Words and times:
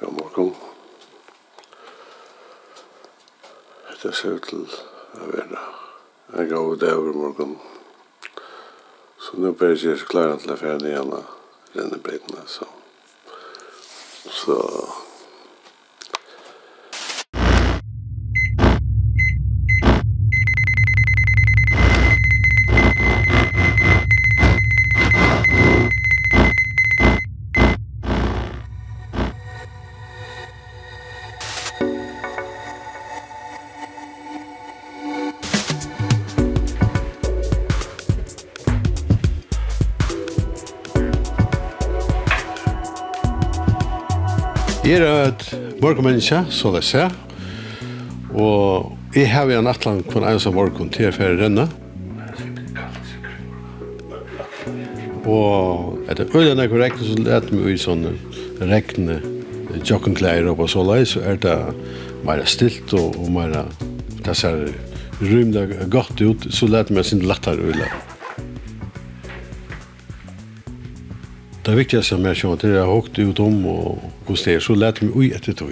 Ja, 0.00 0.10
morgon. 0.10 0.54
Det 4.02 4.12
ser 4.14 4.36
ut 4.36 4.44
til 4.46 4.62
å 5.18 5.30
være 5.32 5.62
en 6.38 6.46
gav 6.46 6.68
og 6.70 6.78
dæver 6.78 7.16
morgon. 7.18 7.56
Så 9.18 9.40
nå 9.42 9.50
ber 9.58 9.74
jeg 9.74 9.96
ikke 9.96 10.12
klare 10.12 10.36
til 10.38 10.54
å 10.54 10.58
fjerne 10.60 10.92
igjen 10.92 11.10
av 11.16 11.32
rennebreytene, 11.74 12.44
så. 12.46 12.68
Så 14.30 14.58
Jeg 44.84 45.02
er 45.02 45.28
et 45.28 45.44
morgenmenneske, 45.82 46.44
så 46.54 46.70
det 46.74 46.84
ser. 46.86 47.12
Og 48.30 48.94
jeg 49.16 49.26
har 49.32 49.50
en 49.50 49.66
atlan 49.66 50.04
kun 50.06 50.26
en 50.26 50.38
som 50.40 50.54
morgen 50.54 50.90
til 50.94 51.08
å 51.08 51.14
fære 51.14 51.38
renne. 51.40 51.64
Og 55.28 55.98
etter 56.08 56.30
øyne 56.30 56.64
jeg 56.64 56.72
korrekt, 56.72 57.02
så 57.02 57.18
lette 57.18 57.54
meg 57.54 57.74
i 57.74 57.80
sånne 57.80 58.14
regne 58.60 59.18
jokkenklær 59.84 60.48
og 60.54 60.62
så 60.70 60.84
lei, 60.86 61.02
så 61.06 61.24
er 61.26 61.40
det 61.42 61.56
mer 62.26 62.44
stilt 62.48 62.94
og, 62.96 63.18
og 63.18 63.32
mer 63.34 63.58
det 64.24 64.36
ser 64.36 64.68
rymda 65.20 65.66
godt 65.90 66.22
ut, 66.22 66.48
så 66.54 66.70
lette 66.70 66.94
meg 66.94 67.06
sin 67.08 67.26
lettere 67.26 67.72
øyne. 67.72 67.90
Det 71.68 71.74
viktigaste 71.74 72.16
med 72.16 72.44
att 72.44 72.60
det 72.60 72.68
är 72.68 72.86
högt 72.86 73.18
ut 73.18 73.38
om 73.38 73.66
och 73.66 73.98
hos 74.26 74.44
det 74.44 74.60
så 74.60 74.74
lät 74.74 75.00
mig 75.00 75.12
ui 75.14 75.32
etter 75.32 75.52
ett 75.52 75.62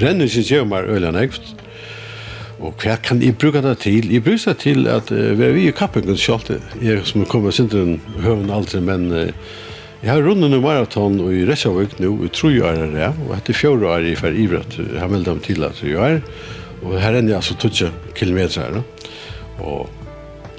Renningen 0.00 0.46
gjør 0.46 0.68
meg 0.68 0.88
øyne 0.88 1.12
nekvt. 1.16 1.50
Og 2.60 2.76
hva 2.82 2.98
kan 3.00 3.22
jeg 3.24 3.38
bruke 3.40 3.62
det 3.64 3.78
til? 3.86 4.10
Jeg 4.12 4.24
bruker 4.24 4.52
det 4.52 4.60
til 4.64 4.88
at 4.92 5.10
uh, 5.12 5.32
vi 5.38 5.46
er 5.46 5.58
i 5.62 5.72
kappingen 5.76 6.16
selv. 6.20 6.60
Jeg 6.82 7.06
som 7.08 7.24
kommer 7.28 7.54
sin 7.56 7.70
til 7.72 7.98
høven 8.20 8.52
aldri, 8.52 8.82
men 8.84 9.08
uh, 9.12 9.28
jeg 10.00 10.12
har 10.12 10.24
rundet 10.24 10.48
noen 10.48 10.64
maraton 10.64 11.18
i 11.28 11.44
Reshavøk 11.48 11.98
nå, 12.00 12.12
i 12.24 12.32
tro 12.32 12.48
år 12.48 12.78
er 12.86 12.92
det, 12.94 13.08
og 13.26 13.34
etter 13.36 13.56
fjord 13.56 13.84
år 13.84 14.06
jeg 14.08 14.20
for 14.20 14.32
ivret. 14.32 14.76
Jeg 14.80 15.00
har 15.00 15.12
meldt 15.12 15.28
dem 15.28 15.40
til 15.44 15.64
at 15.64 15.80
jeg 15.84 15.96
er. 15.96 16.20
Og 16.80 16.96
her 16.96 17.16
er 17.16 17.24
jeg 17.28 17.36
altså 17.36 17.56
20 17.60 17.90
kilometer 18.16 18.64
her. 18.64 18.80
Og 19.60 19.90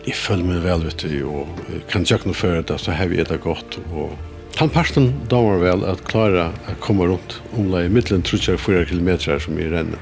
jeg 0.05 0.17
føler 0.17 0.45
meg 0.45 0.61
vel, 0.65 0.85
vet 0.85 1.05
du, 1.05 1.15
og 1.29 1.63
kan 1.89 2.05
ikke 2.05 2.29
noe 2.29 2.37
føre 2.37 2.61
det, 2.65 2.77
så 2.81 2.93
har 2.97 3.09
vi 3.09 3.21
etter 3.21 3.41
godt, 3.41 3.79
og 3.93 4.13
Han 4.59 4.69
parten 4.69 5.13
damer 5.29 5.61
vel 5.61 5.85
at 5.89 6.03
klara 6.05 6.51
å 6.69 6.73
komme 6.83 7.07
rundt 7.09 7.39
omlai 7.57 7.87
i 7.87 7.91
middelen 7.93 8.21
3-4 8.25 8.83
kilometer 8.91 9.39
som 9.41 9.57
i 9.57 9.69
renner. 9.71 10.01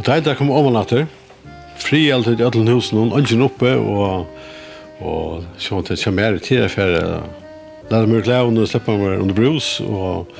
Og 0.00 0.06
det 0.06 0.14
er 0.14 0.28
jeg 0.30 0.38
kommer 0.38 0.56
om 0.56 0.72
natter, 0.72 1.04
fri 1.76 2.06
alltid 2.08 2.40
i 2.40 2.44
alle 2.46 2.72
husen, 2.72 3.02
og 3.02 3.18
ønsken 3.18 3.42
oppe, 3.44 3.74
og, 3.76 4.30
og 5.04 5.44
så 5.60 5.76
måtte 5.76 5.92
jeg 5.92 6.06
komme 6.06 6.24
her 6.24 6.38
i 6.38 6.40
tida 6.40 6.70
for 6.72 6.94
jeg 6.96 7.18
lærte 7.90 8.08
meg 8.08 8.24
klævene 8.24 8.64
og 8.64 8.70
slippe 8.70 8.94
meg 8.96 9.20
under 9.20 9.36
brus, 9.36 9.74
og, 9.84 10.30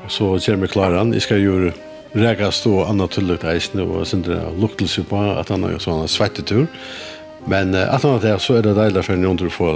og 0.00 0.08
så 0.08 0.30
kommer 0.46 0.64
jeg 0.64 0.72
klare 0.72 1.02
han. 1.02 1.12
Jeg 1.12 1.26
skal 1.26 1.42
gjøre 1.44 1.74
rekast 2.14 2.66
og 2.70 2.84
annet 2.88 3.14
tullet 3.14 3.44
eisene 3.50 3.84
og 3.84 4.06
sindre 4.06 4.38
luktelse 4.60 5.02
på 5.08 5.20
at 5.34 5.50
han 5.50 5.66
har 5.66 5.78
sånn 5.82 6.06
svettetur. 6.10 6.66
Men 7.50 7.74
uh, 7.74 7.84
at 7.90 8.02
han 8.06 8.16
har 8.16 8.24
det, 8.24 8.34
så 8.40 8.58
er 8.58 8.66
det 8.66 8.78
deilig 8.78 9.04
for 9.04 9.16
en 9.16 9.28
rundt 9.28 9.44
å 9.44 9.52
få 9.52 9.70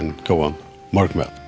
en 0.00 0.14
gåan 0.26 0.56
morgenmøte. 0.96 1.46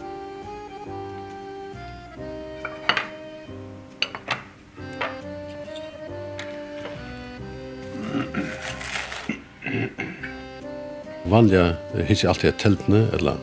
Vanliga 11.29 11.75
hittar 12.07 12.29
alltid 12.29 12.51
ett 12.51 12.59
tältne 12.59 13.07
eller 13.13 13.37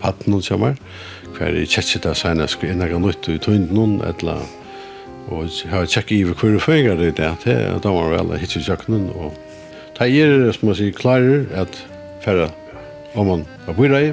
hatten 0.00 0.32
hon 0.32 0.42
kommer. 0.42 0.76
Kvar 1.36 1.54
i 1.54 1.66
chatchita 1.66 2.08
där 2.08 2.14
sen 2.14 2.48
skulle 2.48 2.72
ena 2.72 2.88
gå 2.88 2.98
nytt 2.98 3.28
ut 3.28 3.28
i 3.28 3.38
tunden 3.38 4.00
eller 4.00 4.61
Og 5.30 5.46
jeg 5.46 5.70
har 5.70 5.86
tjekket 5.86 6.16
i 6.16 6.24
hver 6.26 6.58
føringer 6.62 6.98
det 6.98 7.14
er 7.20 7.38
til, 7.42 7.60
og 7.74 7.82
da 7.84 7.92
var 7.94 8.10
vel 8.16 8.34
hitt 8.40 8.56
i 8.56 8.64
kjøkkenen, 8.64 9.08
og 9.14 9.36
da 9.98 10.08
er 10.08 10.36
det, 10.46 10.54
som 10.56 10.68
man 10.68 10.78
sier, 10.78 10.92
klarer 10.96 11.46
at 11.54 11.78
færre 12.24 12.50
om 13.14 13.28
man 13.28 13.46
har 13.66 13.76
bor 13.76 13.94
i, 13.98 14.12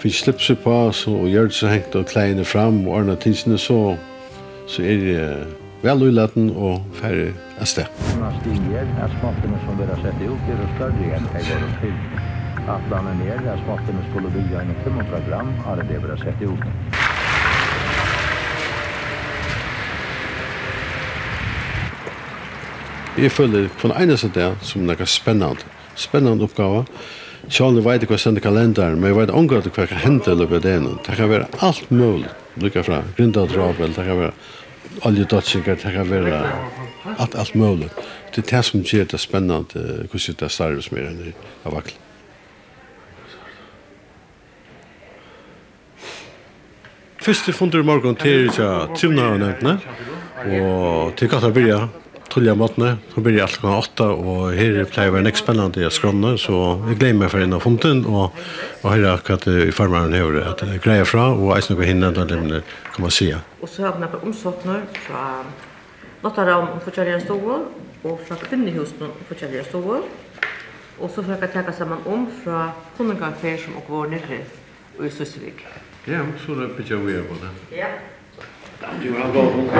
fikk 0.00 0.14
slipset 0.14 0.60
på, 0.62 0.74
så 0.94 1.14
gjør 1.30 1.50
det 1.50 1.58
så 1.58 1.70
hengt 1.72 1.96
og 1.98 2.06
kleiene 2.10 2.44
fram, 2.44 2.84
og 2.86 3.00
ordner 3.00 3.18
tidsene, 3.20 3.58
så, 3.58 3.96
så 4.70 4.82
er 4.82 5.02
det 5.02 5.26
vel 5.82 6.06
uletten 6.08 6.50
og 6.54 6.84
færre 7.00 7.32
et 7.60 7.68
sted. 7.68 7.90
Når 8.20 8.38
stiger, 8.40 8.88
er 9.02 9.12
smakene 9.18 9.60
som 9.64 9.80
dere 9.80 9.96
har 9.96 10.04
sett 10.04 10.22
ut, 10.24 10.50
er 10.52 10.64
større 10.76 11.10
enn 11.18 11.28
jeg 11.34 11.48
var 11.50 11.66
og 11.66 11.76
fyller. 11.82 12.32
Atlanen 12.66 13.20
er, 13.26 13.42
er 13.52 13.60
smakene 13.62 14.06
skulle 14.10 14.32
bygge 14.34 14.62
en 14.62 14.72
500 14.84 15.26
gram, 15.28 15.52
har 15.66 15.82
det 15.82 15.90
dere 15.92 16.14
har 16.14 16.24
sett 16.24 16.42
ut. 16.42 17.05
Jeg 23.16 23.32
føler 23.32 23.68
på 23.80 23.88
den 23.88 23.96
eneste 23.96 24.28
der 24.28 24.58
som 24.60 24.82
noe 24.84 25.06
spennende. 25.08 25.64
Spennende 25.96 26.44
oppgave. 26.44 26.84
Sjålen 27.48 27.80
vet 27.80 28.02
ikke 28.04 28.12
hva 28.12 28.20
sender 28.20 28.44
kalenderen, 28.44 28.98
men 29.00 29.12
jeg 29.12 29.16
vet 29.16 29.32
omgå 29.32 29.62
hva 29.64 29.86
kan 29.88 30.02
hende 30.02 30.34
i 30.34 30.36
løpet 30.36 30.58
av 30.58 30.66
det. 30.66 30.94
Det 31.06 31.16
kan 31.16 31.30
være 31.30 31.48
alt 31.64 31.90
mulig. 31.90 32.28
Lykke 32.60 32.84
fra 32.84 33.02
grindadrabel, 33.16 33.94
det 33.96 34.04
kan 34.04 34.20
være 34.20 34.32
oljedotsinger, 35.08 35.80
det 35.80 35.94
kan 35.96 36.10
være 36.10 36.42
alt, 37.16 37.34
alt 37.34 37.54
mulig. 37.54 37.88
Det 38.34 38.44
er 38.44 38.50
det 38.50 38.64
som 38.68 38.84
gjør 38.84 39.08
det 39.12 39.20
spennende, 39.20 39.86
hvordan 40.10 40.36
det 40.36 40.48
er 40.48 40.52
større 40.52 40.84
som 40.84 41.00
er 41.00 41.08
enn 41.08 41.32
av 41.64 41.78
vaklet. 41.78 42.02
Første 47.26 47.52
fundur 47.56 47.80
i 47.80 47.86
morgen 47.86 48.14
til 48.20 48.50
Trivna 48.52 49.32
og 49.32 49.40
nevntene, 49.40 49.78
og 50.60 51.16
til 51.18 51.30
Katabirja, 51.32 51.86
tullja 52.36 52.54
måtene. 52.54 52.96
Så 53.14 53.20
blir 53.24 53.36
det 53.36 53.42
alt 53.46 53.56
klokka 53.56 53.78
åtta, 53.80 54.06
og 54.12 54.52
her 54.56 54.82
pleier 54.92 55.14
vi 55.14 55.22
nekst 55.24 55.44
spennende 55.44 55.80
i 55.80 55.90
skrona, 55.92 56.34
så 56.40 56.58
jeg 56.90 56.98
gleder 57.00 57.20
meg 57.22 57.32
for 57.32 57.44
inn 57.44 57.56
av 57.56 57.62
funten, 57.64 58.02
og, 58.10 58.36
og 58.82 58.90
her 58.92 59.04
er 59.06 59.14
akkurat 59.14 59.46
i 59.48 59.70
farmaren 59.72 60.12
her 60.16 60.36
at 60.42 60.64
jeg 60.66 60.82
greier 60.84 61.08
fra, 61.08 61.30
og 61.32 61.54
eisen 61.56 61.76
noe 61.76 61.88
hinne, 61.88 62.12
da 62.12 62.26
det 62.28 62.60
kan 62.92 63.06
man 63.06 63.14
si. 63.14 63.30
Og 63.32 63.70
så 63.72 63.86
har 63.86 63.96
vi 63.96 64.04
noen 64.04 64.28
omsorgner 64.28 64.84
fra 65.06 65.22
Lottaram 66.24 66.74
og 66.74 66.84
forskjellige 66.84 67.22
stål, 67.24 67.64
og 68.06 68.20
fra 68.28 68.36
kvinnehusen 68.42 69.08
og 69.08 69.22
forskjellige 69.30 69.64
stål, 69.70 70.04
og 70.96 71.10
så 71.12 71.24
får 71.24 71.40
jeg 71.40 71.52
ta 71.56 71.72
sammen 71.76 72.04
om 72.08 72.28
fra 72.42 72.70
Konunganfer 72.96 73.56
som 73.64 73.80
og 73.80 73.88
går 73.88 74.12
nere 74.16 74.42
i 75.00 75.10
Søsvik. 75.12 75.64
Ja, 76.06 76.20
så 76.44 76.52
er 76.54 76.66
det 76.66 76.76
blir 76.76 76.92
jeg 76.92 77.00
vi 77.06 77.16
er 77.16 77.24
på 77.28 77.40
det. 77.40 77.54
Ja. 77.76 77.88
Du 79.02 79.12
har 79.12 79.32
gått 79.32 79.32
bra 79.32 79.42
hund. 79.42 79.70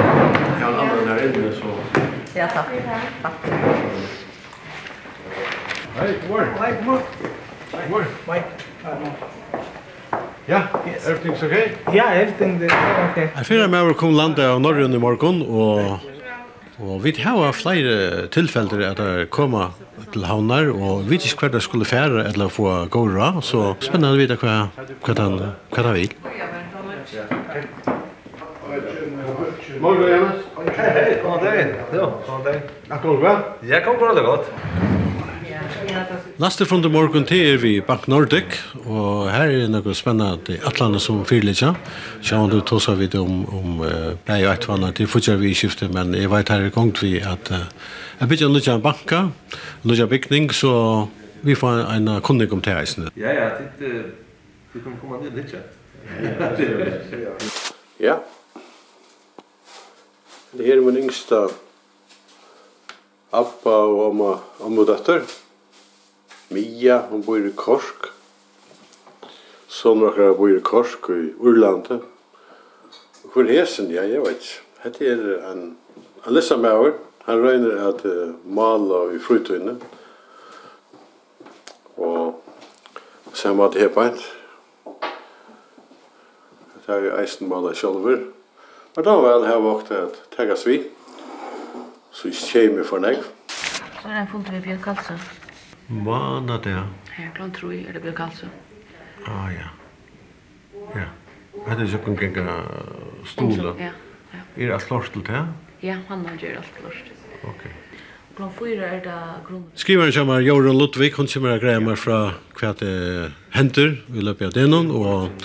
Jag 0.61 0.75
använde 0.75 1.01
den 1.01 1.09
här 1.09 1.25
inne 1.25 1.53
så 1.53 2.01
Ja, 2.37 2.47
takk. 2.53 2.69
Takk. 3.23 3.35
Hei, 5.97 6.11
god 6.29 6.41
Hei, 6.61 6.73
god 6.77 6.85
morgen. 6.85 8.07
Hei, 8.27 8.43
Ja, 10.47 10.69
yes. 10.87 11.07
everything's 11.07 11.43
okay? 11.43 11.73
Ja, 11.93 12.13
everything 12.13 12.63
is 12.63 12.73
okay. 13.11 13.29
Jeg 13.37 13.47
fyrer 13.49 13.71
med 13.73 13.89
å 13.89 13.97
komme 13.99 14.15
landet 14.21 14.45
av 14.47 14.61
Norrøn 14.61 14.95
i 14.95 15.01
morgen, 15.01 15.41
og 15.49 16.05
Og 16.79 17.01
vi 17.01 17.15
har 17.25 17.53
flere 17.57 18.27
tilfeller 18.29 18.83
at 18.91 18.99
det 19.01 19.31
kommer 19.33 19.73
til 20.13 20.27
havnar, 20.29 20.69
og 20.69 21.07
vi 21.07 21.15
vet 21.17 21.25
ikke 21.25 21.47
hva 21.47 21.53
det 21.55 21.63
skulle 21.65 21.89
fære 21.89 22.27
eller 22.29 22.53
få 22.53 22.69
gå 22.93 23.07
ra, 23.17 23.31
så 23.41 23.71
spennende 23.81 24.13
å 24.13 24.21
vite 24.21 24.37
hva, 24.37 24.69
hva, 25.01 25.15
den, 25.17 25.39
hva 25.73 25.87
den 25.87 25.97
vil. 25.97 26.13
Morgon 29.81 30.11
Jonas. 30.11 30.43
Hej 30.77 30.91
hej, 30.91 31.23
kom 31.23 31.45
där 31.45 31.61
in. 31.61 31.75
Jo, 31.95 32.13
kom 32.27 32.45
där 32.45 32.55
in. 32.55 32.61
Tack 32.89 33.05
och 33.05 33.19
bra. 33.19 33.57
Jag 33.61 33.85
kom 33.85 33.97
bra 33.97 34.15
det 34.15 34.23
gott. 34.23 34.51
Laster 36.37 36.65
från 36.65 36.93
morgon 36.93 37.25
till 37.25 37.37
er 37.37 37.57
vi 37.57 37.81
Bank 37.81 38.07
Nordic 38.07 38.45
och 38.85 39.29
här 39.29 39.49
är 39.49 39.69
något 39.69 39.97
spännande 39.97 40.59
Atlanta 40.65 40.99
som 40.99 41.25
fyrliga. 41.25 41.75
om 42.33 42.51
du 42.51 42.61
tosa 42.61 42.95
vid 42.95 43.15
om 43.15 43.47
om 43.47 43.91
nej 44.25 44.43
ett 44.43 44.61
tror 44.61 44.85
att 44.85 44.97
det 44.97 45.07
fortsätter 45.07 45.39
vi 45.39 45.55
skifte 45.55 45.89
men 45.89 46.15
jag 46.23 46.29
vet 46.29 46.49
här 46.49 46.71
gångt 46.71 47.03
vi 47.03 47.23
att 47.23 47.53
jag 48.19 48.29
bygger 48.29 48.49
nu 48.49 48.73
en 48.73 48.83
banka, 48.83 49.31
nu 49.83 49.95
en 49.95 50.09
byggning 50.09 50.51
så 50.51 51.09
vi 51.41 51.55
får 51.55 51.71
en 51.71 52.21
kunnig 52.21 52.53
om 52.53 52.61
till 52.61 52.73
Ja 53.15 53.33
ja, 53.33 53.51
det 53.79 54.03
det 54.73 54.81
kommer 54.83 54.97
komma 54.97 55.17
ner 55.17 55.31
lite. 55.37 55.59
Ja. 57.99 58.25
Det 60.57 60.65
her 60.65 60.77
er 60.77 60.81
min 60.81 60.97
yngsta 60.97 61.49
Abba 63.33 63.71
og 63.71 63.99
amma, 64.11 64.29
amma 64.65 64.85
døtter. 64.89 65.25
Mia, 66.49 67.03
hun 67.11 67.25
bor 67.27 67.37
i 67.37 67.51
Korsk. 67.53 68.07
Sånn 69.69 70.01
akkurat 70.07 70.39
bor 70.39 70.55
i 70.55 70.63
Korsk 70.65 71.11
i 71.13 71.35
Urlandet. 71.37 72.07
Hvor 73.35 73.51
hesen, 73.51 73.91
ja, 73.93 74.07
jeg 74.09 74.23
vet 74.25 74.39
ikke. 74.39 74.63
Hette 74.85 75.11
er 75.11 75.27
en, 75.51 75.61
en 76.25 76.33
lissa 76.33 76.57
maver. 76.57 76.95
Han 77.27 77.43
røyner 77.45 77.83
at 77.91 78.07
uh, 78.09 78.33
mala 78.47 79.03
i 79.13 79.21
frytøyne. 79.21 79.77
Og 82.01 82.41
sen 83.37 83.59
var 83.61 83.75
det 83.75 83.85
her. 83.85 84.17
Det 86.87 86.97
er 86.97 87.11
jo 87.11 87.21
eisen 87.21 87.53
mala 87.53 87.75
sjolver. 87.77 88.25
Men 88.97 89.05
da 89.05 89.17
var 89.21 89.41
det 89.43 89.49
her 89.51 89.59
vakt 89.61 89.91
at 89.93 90.15
tegge 90.33 90.55
vi, 90.65 90.77
så 92.17 92.31
kommer 92.33 92.85
for 92.89 93.03
meg. 93.05 93.19
Så 93.51 94.09
er 94.09 94.15
det 94.15 94.21
en 94.23 94.31
funnet 94.31 94.55
vi 94.55 94.61
Bjørn 94.65 94.81
Karlsson. 94.87 95.19
Hva 96.07 96.21
er 96.41 96.63
det? 96.65 96.77
Her, 97.13 97.29
kan 97.37 97.53
tror 97.53 97.75
jeg 97.75 97.85
er 97.91 97.99
det 97.99 98.03
Bjørn 98.07 98.17
Karlsson. 98.23 98.55
Ah, 99.29 99.51
ja. 99.53 99.69
Ja. 100.95 101.11
Hette 101.67 101.85
Er 101.85 101.93
det 101.93 102.17
genga 102.23 102.57
stola. 103.29 103.75
Ja. 103.77 103.93
Ja. 104.33 104.41
Er 104.57 104.65
det 104.65 104.73
alt 104.79 104.89
klart 104.89 105.13
til 105.13 105.27
det? 105.29 105.45
Ja, 105.83 105.99
han 106.09 106.25
har 106.25 106.41
gjør 106.41 106.57
alt 106.63 106.81
klart. 106.81 107.13
Ok. 107.45 107.69
Grunn 108.37 108.51
fyra 108.53 108.89
er 108.93 108.99
det 109.01 109.19
grunn... 109.47 109.63
Skriveren 109.81 110.13
kommer 110.13 110.43
Jorun 110.45 110.77
Ludvig, 110.77 111.15
hun 111.17 111.29
kommer 111.31 111.55
og 111.55 111.63
greier 111.63 111.81
meg 111.81 111.97
fra 111.97 112.19
hva 112.59 112.73
det 112.77 113.31
henter 113.55 113.95
i 114.13 114.25
løpet 114.27 114.51
av 114.51 114.57
denon, 114.59 114.91
og, 114.93 115.45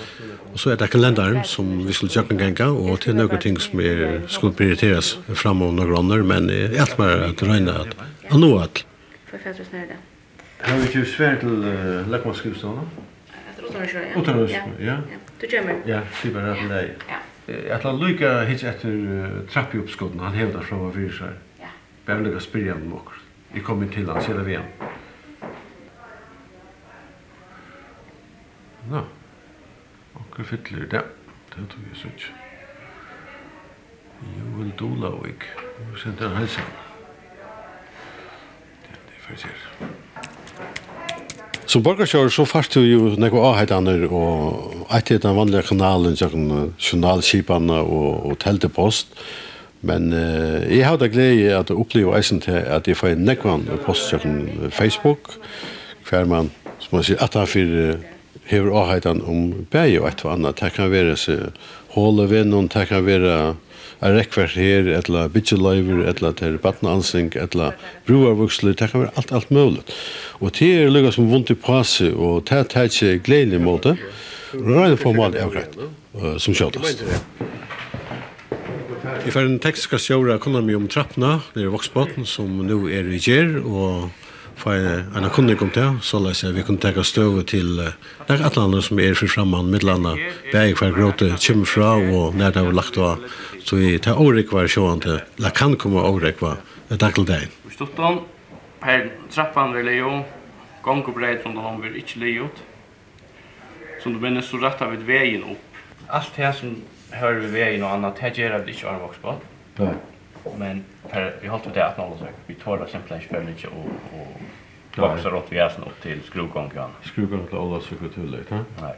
og 0.51 0.57
så 0.59 0.73
er 0.73 0.79
det 0.81 0.89
kalenderen 0.91 1.45
som 1.47 1.69
vi 1.85 1.95
skulle 1.95 2.11
tjøkken 2.11 2.41
genga, 2.41 2.67
og 2.67 2.97
til 3.05 3.15
noen 3.15 3.39
ting 3.39 3.55
som 3.63 3.79
er, 3.79 4.17
skulle 4.27 4.57
prioriteres 4.59 5.13
fram 5.39 5.63
om 5.63 5.77
noen 5.77 5.88
grunner, 5.88 6.25
men 6.27 6.51
jeg 6.51 6.73
er 6.73 6.83
alt 6.83 6.97
mer 6.99 7.23
at 7.29 7.43
røyne 7.47 7.75
at 7.85 7.95
han 8.27 8.43
nå 8.43 8.49
at. 8.59 8.81
Forfatters 9.29 9.71
nere 9.71 9.94
det. 9.94 9.99
Har 10.65 10.81
vi 10.81 10.89
ikke 10.89 11.03
svært 11.13 11.45
til 11.45 11.63
uh, 11.63 12.09
Lekmannskrivstående? 12.11 12.83
Etter 13.31 13.69
Otterhøysjø, 13.69 14.01
ja. 14.03 14.17
Otterhøysjø, 14.19 14.65
ja. 14.83 14.97
Du 15.39 15.45
kommer? 15.53 15.79
Ja, 15.87 16.01
skriver 16.17 16.49
jeg 16.49 16.59
til 16.59 16.75
deg. 16.75 17.07
Ja. 17.13 17.21
Jeg 17.71 17.79
tar 17.85 17.95
lykke 18.03 18.33
hit 18.51 18.67
etter 18.67 19.39
trappuppskotten, 19.55 20.19
han 20.27 20.35
hevder 20.35 20.67
fra 20.67 20.81
hva 20.81 20.91
fyrir 20.99 21.15
seg. 21.15 21.39
Jeg 22.11 22.19
vil 22.19 22.27
ikke 22.27 22.39
spørre 22.43 22.73
om 22.75 22.81
noe. 22.91 23.13
Jeg 23.55 23.61
kommer 23.63 23.87
til 23.87 24.09
han, 24.11 24.17
sier 24.19 24.35
det 24.35 24.41
vi 24.43 24.55
han. 24.57 24.65
Nå. 28.91 29.03
Akkur 30.19 30.43
fytler 30.49 30.89
det. 30.91 31.03
Det 31.53 31.63
tog 31.71 31.85
jeg 31.87 31.95
sånn. 32.01 32.17
Joel 34.27 34.73
Dolavik. 34.81 35.45
Nå 35.85 35.95
sendte 36.01 36.27
han 36.27 36.35
helsen. 36.41 36.67
Det 38.81 38.91
er 38.91 39.05
det 39.07 39.21
for 39.23 39.39
sier. 39.45 39.61
Som 41.63 41.85
borgarskjør 41.85 42.27
så 42.35 42.43
fast 42.43 42.75
du 42.75 42.83
jo 42.83 43.13
nekva 43.23 43.53
avheitaner 43.53 44.03
og 44.09 44.83
etter 44.91 45.23
den 45.23 45.39
vanlige 45.39 45.69
kanalen, 45.69 46.19
journalskipene 46.19 47.79
og, 47.85 48.11
og 48.27 48.35
teltepost. 48.43 49.15
Og 49.15 49.50
Men 49.81 50.12
uh, 50.13 50.62
jeg 50.69 50.86
har 50.86 51.00
da 51.01 51.10
glede 51.10 51.56
at 51.57 51.72
jeg 51.72 51.78
opplever 51.78 52.18
eisen 52.18 52.42
til 52.44 52.60
at 52.62 52.88
jeg 52.88 52.98
får 52.98 53.18
nekvann 53.18 53.66
postkjøkken 53.86 54.69
Facebook, 54.72 55.36
hver 56.10 56.28
man, 56.30 56.51
som 56.80 56.98
man 57.00 57.07
sier, 57.07 57.22
at 57.24 57.38
han 57.38 57.50
fyrir 57.50 57.98
hever 58.51 58.75
avheitan 58.83 59.22
om 59.25 59.66
bæg 59.72 60.00
og 60.01 60.07
et 60.12 60.24
og 60.25 60.33
annet. 60.36 60.62
Det 60.62 60.74
kan 60.75 60.92
være 60.92 61.18
så 61.18 61.38
håle 61.95 62.30
vennom, 62.30 62.69
det 62.69 62.88
kan 62.89 63.06
være 63.06 63.56
er 64.01 64.16
rekkvert 64.18 64.56
her, 64.57 64.88
etla 64.98 65.28
bytjeløyver, 65.31 66.01
etla 66.10 66.31
til 66.38 66.57
badnansing, 66.62 67.31
etla 67.38 67.72
bruarvuksler, 68.07 68.74
det 68.78 68.89
kan 68.92 69.06
være 69.06 69.13
alt, 69.18 69.33
alt 69.38 69.51
mulig. 69.54 69.83
Og 70.42 70.54
det 70.57 70.72
er 70.80 70.89
lukka 70.89 71.13
som 71.13 71.30
vondt 71.30 71.54
i 71.54 71.57
passe, 71.57 72.10
og 72.13 72.48
det 72.50 72.63
er 72.74 72.89
ikke 72.89 73.19
gledelig 73.28 73.62
måte. 73.62 73.95
Røyne 74.54 74.98
formal 75.00 75.38
er 75.38 75.54
greit, 75.54 75.78
som 76.42 76.57
sjåttast. 76.57 77.06
I 79.11 79.31
fer 79.33 79.43
en 79.43 79.59
tekst 79.59 79.89
skal 79.89 79.99
sjåra 79.99 80.37
kunna 80.41 80.61
mi 80.63 80.75
om 80.77 80.87
trappna, 80.87 81.41
det 81.53 81.65
er 81.65 81.71
voksbotten 81.73 82.25
som 82.29 82.61
nu 82.63 82.87
er 82.87 83.09
i 83.11 83.19
gjer, 83.19 83.57
og 83.59 84.09
fa 84.61 84.73
en 84.77 85.27
kunnig 85.35 85.57
kom 85.59 85.71
til, 85.75 85.97
så 86.05 86.21
la 86.21 86.31
jeg 86.37 86.55
vi 86.55 86.63
kunne 86.63 86.79
teka 86.81 87.03
støv 87.03 87.41
til 87.49 87.73
det 87.81 87.89
er 88.31 88.43
atlander 88.47 88.83
som 88.85 88.99
er 89.03 89.17
fri 89.17 89.27
framman, 89.31 89.71
midlanda, 89.73 90.13
bæg 90.53 90.77
hver 90.79 90.95
gråte 90.95 91.31
kjem 91.35 91.65
fra, 91.67 91.95
og 91.99 92.37
nær 92.39 92.53
det 92.55 92.63
var 92.67 92.77
lagt 92.77 92.99
av, 93.01 93.25
så 93.65 93.81
vi 93.81 93.97
tar 93.99 94.21
årek 94.21 94.53
var 94.55 94.69
sjåan 94.71 95.03
til, 95.03 95.19
la 95.43 95.51
kan 95.51 95.75
komme 95.81 96.03
årek 96.07 96.41
var, 96.45 96.61
det 96.87 96.95
er 96.95 97.03
dakkel 97.03 97.27
deg. 97.27 97.49
Vi 97.67 97.75
stod 97.75 97.99
om, 98.07 98.21
trappan 99.33 99.75
er 99.75 99.87
leo, 99.89 100.21
gongobreit 100.85 101.43
rundt 101.45 101.59
om 101.59 101.81
vi 101.83 101.91
er 101.91 101.99
ikke 101.99 102.23
leot, 102.23 102.63
som 104.01 104.15
du 104.15 104.23
minnes 104.23 104.47
så 104.47 104.61
rettar 104.61 104.95
vi 104.95 105.03
vegin 105.05 105.45
opp. 105.51 105.67
Alt 106.11 106.33
det 106.37 106.55
som 106.57 106.79
hör 107.11 107.33
vi 107.33 107.47
vägen 107.47 107.83
och 107.83 107.89
annat, 107.89 108.19
här 108.19 108.31
gör 108.31 108.49
det 108.49 108.57
inte 108.57 109.17
på. 109.21 109.35
Nej. 109.75 109.93
Men 110.57 110.85
per 111.09 111.35
vi 111.41 111.47
har 111.47 111.55
alltid 111.57 111.73
det 111.73 111.85
att 111.85 111.97
nolla 111.97 112.17
så 112.17 112.25
vi 112.45 112.53
tar 112.55 112.77
det 112.77 112.87
simpelt 112.87 113.11
inte 113.21 113.27
för 113.27 113.43
lite 113.43 113.67
och 113.67 113.91
och 114.95 115.09
boxar 115.09 115.33
åt 115.33 115.45
vi 115.49 115.57
är 115.57 115.69
snart 115.69 116.01
till 116.01 116.23
skruvgången. 116.23 116.89
Skruvgången 117.03 117.47
till 117.47 117.57
alla 117.57 117.81
så 117.81 117.95
kul 117.95 118.13
till 118.13 118.31
lite. 118.31 118.65
Nej. 118.81 118.95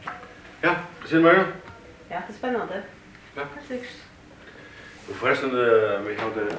Ja, 0.62 0.76
ser 1.10 1.20
man. 1.20 1.36
Ja, 1.36 1.44
det 2.10 2.16
är 2.16 2.34
spännande. 2.34 2.82
Ja. 3.36 3.42
Precis. 3.54 4.04
Och 5.10 5.16
förresten 5.16 5.50
vi 6.08 6.16
hade 6.16 6.52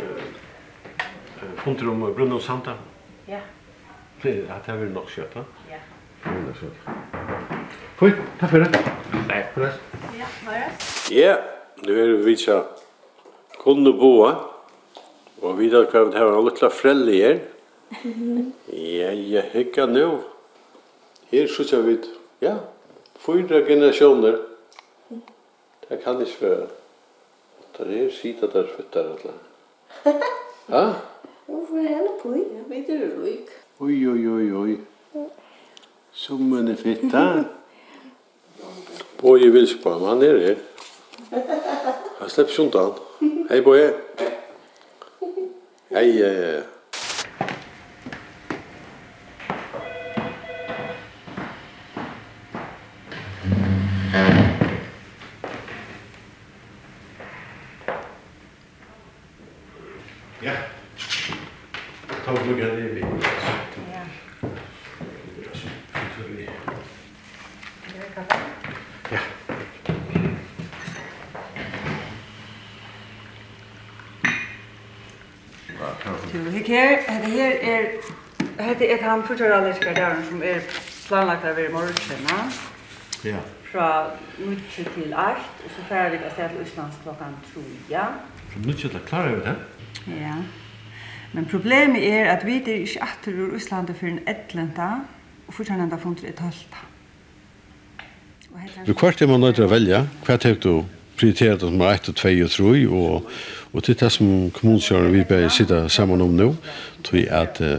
funderat 1.56 1.88
om 1.88 2.14
Bruno 2.14 2.38
Santa. 2.40 2.72
Ja. 3.26 3.38
Det 4.22 4.50
hade 4.50 4.78
vi 4.78 4.90
nog 4.90 5.08
skött, 5.08 5.36
va? 5.36 5.44
Ja. 5.70 5.76
Ja, 6.24 6.30
det 6.30 6.50
är 6.50 6.54
så. 6.54 6.66
Fui, 7.96 8.12
ta 8.40 8.48
för 8.48 8.60
det. 8.60 8.78
Nej, 9.28 9.46
förresten. 9.54 9.80
Ja, 10.18 10.24
förresten. 10.26 10.93
Ja, 11.10 11.36
nu 11.84 11.92
er 11.92 12.06
vi 12.16 12.24
vitsa 12.24 12.62
kunne 13.60 13.92
boa, 13.92 14.30
og 15.42 15.58
vi 15.58 15.68
da 15.68 15.84
kan 15.84 16.12
ha 16.16 16.28
en 16.30 16.46
lilla 16.46 16.70
frelli 16.72 17.18
her. 17.20 17.38
Ja, 18.72 19.12
ja, 19.12 19.42
hekka 19.52 19.86
nu. 19.86 20.22
Her 21.28 21.46
sykja 21.46 21.82
vi, 21.84 21.98
ja, 22.40 22.56
fyra 23.20 23.60
generationer. 23.68 24.38
Det 25.88 26.00
kan 26.04 26.20
ikke 26.20 26.40
være. 26.40 26.66
Det 27.78 28.04
er 28.04 28.10
sida 28.10 28.46
der 28.46 28.66
fyttar 28.76 29.00
alla. 29.00 29.32
Ja? 30.68 30.92
Hvorfor 31.46 31.76
er 31.76 31.88
henne 31.88 32.16
på? 32.22 32.28
Vi 32.68 32.84
er 32.88 33.08
ruik. 33.18 33.50
Oi, 33.80 34.06
oi, 34.06 34.28
oi, 34.28 34.52
oi. 34.52 34.78
Som 36.12 36.52
en 36.52 36.76
fytta. 36.76 37.44
Boje 39.20 39.50
Vilsbaum, 39.52 40.02
han 40.02 40.22
er 40.22 40.38
her. 40.38 40.56
Han 42.18 42.30
slipper 42.30 42.50
ikke 42.50 42.62
undan. 42.62 42.92
Hei, 43.50 43.60
Boje. 43.60 43.94
Hei, 45.90 46.12
hei. 46.12 46.62
er 79.02 79.10
han 79.10 79.22
kulturaliske 79.22 79.94
dæren 79.96 80.24
som 80.28 80.42
er 80.42 80.60
planlagt 81.08 81.44
av 81.44 81.58
i 81.58 81.68
morgen, 81.72 81.94
ja? 83.24 83.40
Fra 83.72 83.88
9 84.38 84.56
til 84.74 84.86
8, 84.88 85.24
og 85.64 85.70
så 85.76 85.86
færre 85.88 86.10
vi 86.10 86.18
sted 86.32 86.48
til 86.48 86.60
Østlands 86.62 86.96
klokken 87.02 87.36
3, 87.54 87.62
ja? 87.90 88.06
Fra 88.52 88.60
9 88.64 88.72
til 88.72 88.90
8, 88.90 89.00
klarer 89.06 89.34
vi 89.34 89.40
det? 89.48 89.56
Ja. 90.20 90.36
Men 91.32 91.46
problemet 91.50 92.12
er 92.12 92.30
at 92.32 92.46
vi 92.46 92.56
er 92.56 92.74
ikke 92.74 93.02
atter 93.02 93.38
ur 93.42 93.54
Østlandet 93.54 93.96
for 93.96 94.06
en 94.06 94.20
etlenta, 94.28 94.90
og 95.46 95.54
fortsatt 95.54 95.80
enda 95.80 95.96
funnet 95.96 96.24
et 96.28 96.38
halvt. 96.38 96.76
Vi 98.86 98.92
kvart 98.92 99.22
er 99.22 99.26
man 99.26 99.40
nødt 99.40 99.58
til 99.58 99.66
å 99.66 99.72
velge. 99.72 100.04
Hva 100.24 100.36
tenker 100.38 100.60
du 100.62 100.84
prioriterat 101.24 101.62
nummer 101.62 101.94
1 101.94 102.08
och 102.08 102.16
2 102.16 102.28
och 102.44 102.50
3 102.50 102.86
och 102.86 103.22
och 103.72 103.82
det 103.86 104.10
som 104.10 104.50
kommunkörare 104.50 105.08
vi 105.08 105.24
börjar 105.24 105.48
sitta 105.48 105.88
samman 105.88 106.20
om 106.20 106.36
nu 106.36 106.54
tror 107.02 107.32
att 107.32 107.60
uh, 107.60 107.78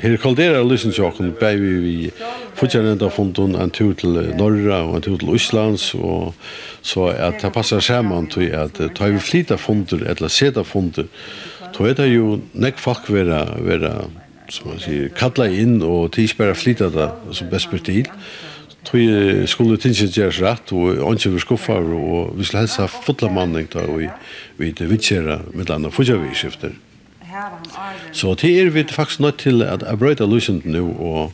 här 0.00 0.16
kalderar 0.16 0.64
lyssnar 0.64 0.94
jag 0.96 1.16
kommer 1.16 1.30
börja 1.30 1.56
vi 1.56 2.10
fortsätter 2.54 2.84
ända 2.84 3.10
från 3.10 3.54
en 3.54 3.70
tur 3.70 3.94
till 3.94 4.12
norra 4.36 4.82
och 4.82 4.96
en 4.96 5.02
tur 5.02 5.18
till 5.18 5.34
Islands 5.34 5.94
och 5.94 6.34
så 6.82 7.08
att 7.08 7.40
det 7.40 7.50
passar 7.50 7.80
samman 7.80 8.26
tror 8.26 8.54
att 8.54 8.94
ta 8.94 9.04
vi 9.06 9.18
flita 9.18 9.58
fonder 9.58 10.02
eller 10.02 10.28
sätta 10.28 10.64
fonder 10.64 11.06
tror 11.76 11.88
det 11.88 12.06
ju 12.06 12.38
näck 12.52 12.78
folk 12.78 13.10
vara 13.10 13.44
vara 13.60 14.04
som 14.48 14.70
man 14.70 14.78
säger 14.78 15.08
kalla 15.08 15.48
in 15.48 15.82
och 15.82 16.12
tills 16.12 16.36
bara 16.36 16.54
flytta 16.54 16.90
det 16.90 17.10
som 17.30 17.50
bäst 17.50 17.70
blir 17.70 17.80
till. 17.80 18.06
Tui 18.86 19.46
skulle 19.50 19.76
tinsin 19.80 20.10
gjeres 20.14 20.38
rett, 20.40 20.72
og 20.72 21.00
anki 21.10 21.32
vi 21.32 21.40
skuffar, 21.42 21.82
og 21.82 22.36
vi 22.38 22.46
skulle 22.46 22.62
helsa 22.64 22.86
fotla 22.88 23.30
manning 23.32 23.66
da, 23.72 23.82
og 23.84 23.98
vi 24.00 24.08
vi 24.58 24.74
vitsjera 24.90 25.40
med 25.54 25.68
landa 25.68 25.90
fudja 25.90 26.16
vi 26.16 26.34
skifter. 26.34 26.72
Så 28.12 28.34
det 28.34 28.50
er 28.60 28.70
vi 28.70 28.84
faktisk 28.84 29.20
nødt 29.20 29.38
til 29.38 29.62
at 29.62 29.82
jeg 29.82 29.98
brøyta 29.98 30.24
lusent 30.24 30.64
nu, 30.64 30.90
og 30.98 31.32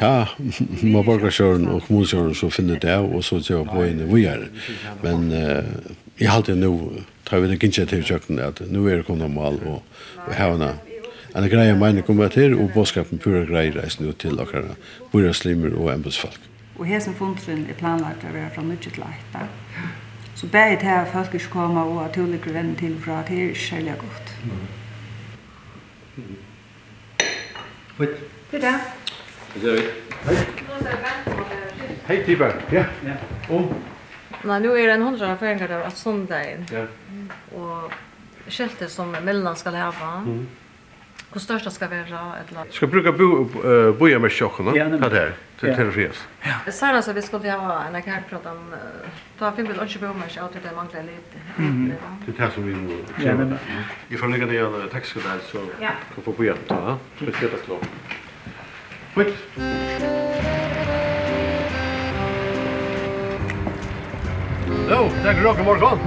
ja, 0.00 0.24
må 0.92 1.02
borgarsjøren 1.02 1.68
og 1.68 1.82
kommunsjøren 1.86 2.34
så 2.34 2.50
finner 2.50 2.78
det 2.78 2.90
av, 2.90 3.08
og 3.14 3.24
så 3.24 3.40
tjeva 3.40 3.64
på 3.64 3.86
inn 3.86 4.04
vi 4.12 4.26
er. 4.28 4.48
Men 5.02 5.30
uh, 5.32 5.64
jeg 6.20 6.30
halte 6.30 6.54
nu, 6.54 7.00
tar 7.24 7.40
vi 7.40 7.48
det 7.48 7.60
gynnsi 7.62 7.86
til 7.86 8.04
kjøkken, 8.04 8.40
at 8.44 8.60
nu 8.68 8.86
er 8.86 9.00
det 9.00 9.08
kommet 9.08 9.32
mal, 9.32 9.60
og, 9.64 9.82
og 10.26 10.36
hevna 10.36 10.74
en 11.36 11.48
greie 11.48 11.76
mening 11.78 12.04
kommer 12.04 12.28
til, 12.28 12.56
og 12.58 12.72
bådskapen 12.74 13.20
pura 13.22 13.44
greier 13.46 13.76
reis 13.78 14.00
ut 14.00 14.18
til 14.18 14.40
okkara, 14.40 14.74
bura 15.12 15.32
slimer 15.32 15.76
og 15.78 15.92
embetsfolk. 15.94 16.40
Og 16.80 16.86
hesen 16.88 17.12
fundren 17.14 17.66
er 17.68 17.76
planlagt 17.76 18.22
å 18.24 18.30
være 18.32 18.48
fra 18.54 18.62
nødvendig 18.64 18.94
til 18.94 19.02
eit. 19.04 19.34
Så 20.34 20.48
bare 20.48 20.78
til 20.80 20.88
at 20.88 21.10
folk 21.12 21.34
ikke 21.36 21.50
kommer 21.52 21.84
og 21.84 21.98
at 22.06 22.16
ulykker 22.16 22.54
venner 22.56 22.76
til 22.80 22.94
fra, 23.04 23.18
det 23.28 23.36
er 23.36 23.50
ikke 23.52 23.60
særlig 23.60 23.96
godt. 24.00 24.32
Fint. 27.98 28.16
Fint, 28.50 28.64
ja. 28.64 28.72
Det. 29.60 29.74
Hei. 30.24 30.36
Hei, 32.06 32.16
Tiber. 32.24 32.56
Ja. 32.72 32.86
Om. 33.50 33.68
Nei, 34.44 34.58
nå 34.64 34.72
er 34.72 34.88
det 34.88 34.94
en 34.94 35.04
hundra 35.04 35.34
føringer 35.36 35.76
av 35.76 35.84
at 35.90 36.00
sondagen. 36.00 36.64
Ja. 36.72 36.86
Og 37.60 37.92
skiltet 38.48 38.88
som 38.88 39.12
Mellan 39.20 39.56
skal 39.60 39.76
hava. 39.76 40.14
Mm. 40.24 40.46
Hvor 41.30 41.40
størst 41.40 41.64
det 41.64 41.72
skal 41.72 41.90
være? 41.90 42.04
Eller... 42.48 42.64
Skal 42.70 42.88
bo, 42.88 43.24
uh, 43.24 43.98
boja 43.98 44.18
med 44.18 44.30
sjokken, 44.30 44.74
ja, 44.74 44.84
det 44.90 45.12
her, 45.12 45.30
til 45.60 45.74
terrorfrihet? 45.74 46.28
Ja. 46.46 46.54
Jeg 46.66 46.74
ser 46.74 46.86
altså, 46.86 47.12
vi 47.12 47.22
skulle 47.22 47.50
ha 47.50 47.76
en 47.86 48.02
kærprat 48.02 48.46
om, 48.50 48.58
da 49.40 49.50
finner 49.56 49.72
vi 49.72 49.86
ikke 49.86 49.98
boja 49.98 50.12
med 50.12 50.38
att 50.42 50.52
det 50.52 50.72
mangler 50.76 51.02
litt. 51.02 51.30
Det 52.26 52.34
er 52.34 52.46
det 52.46 52.52
som 52.54 52.66
vi 52.66 52.72
nu 52.72 52.96
Ja, 53.18 53.22
kjenne. 53.22 53.58
I 54.10 54.16
forleggen 54.16 54.50
er 54.50 54.82
en 54.82 54.88
tekst 54.88 55.14
där 55.14 55.38
så 55.52 55.58
kan 56.14 56.24
få 56.24 56.32
boja 56.32 56.54
Ja, 56.68 56.98
spesielt 57.16 57.54
at 57.54 57.68
lov. 57.68 57.84
Fint! 59.14 59.34
Jo, 64.90 65.04
det 65.06 65.26
er 65.26 65.30
ikke 65.30 65.48
råk 65.48 65.58
i 65.58 65.62
morgen. 65.62 65.98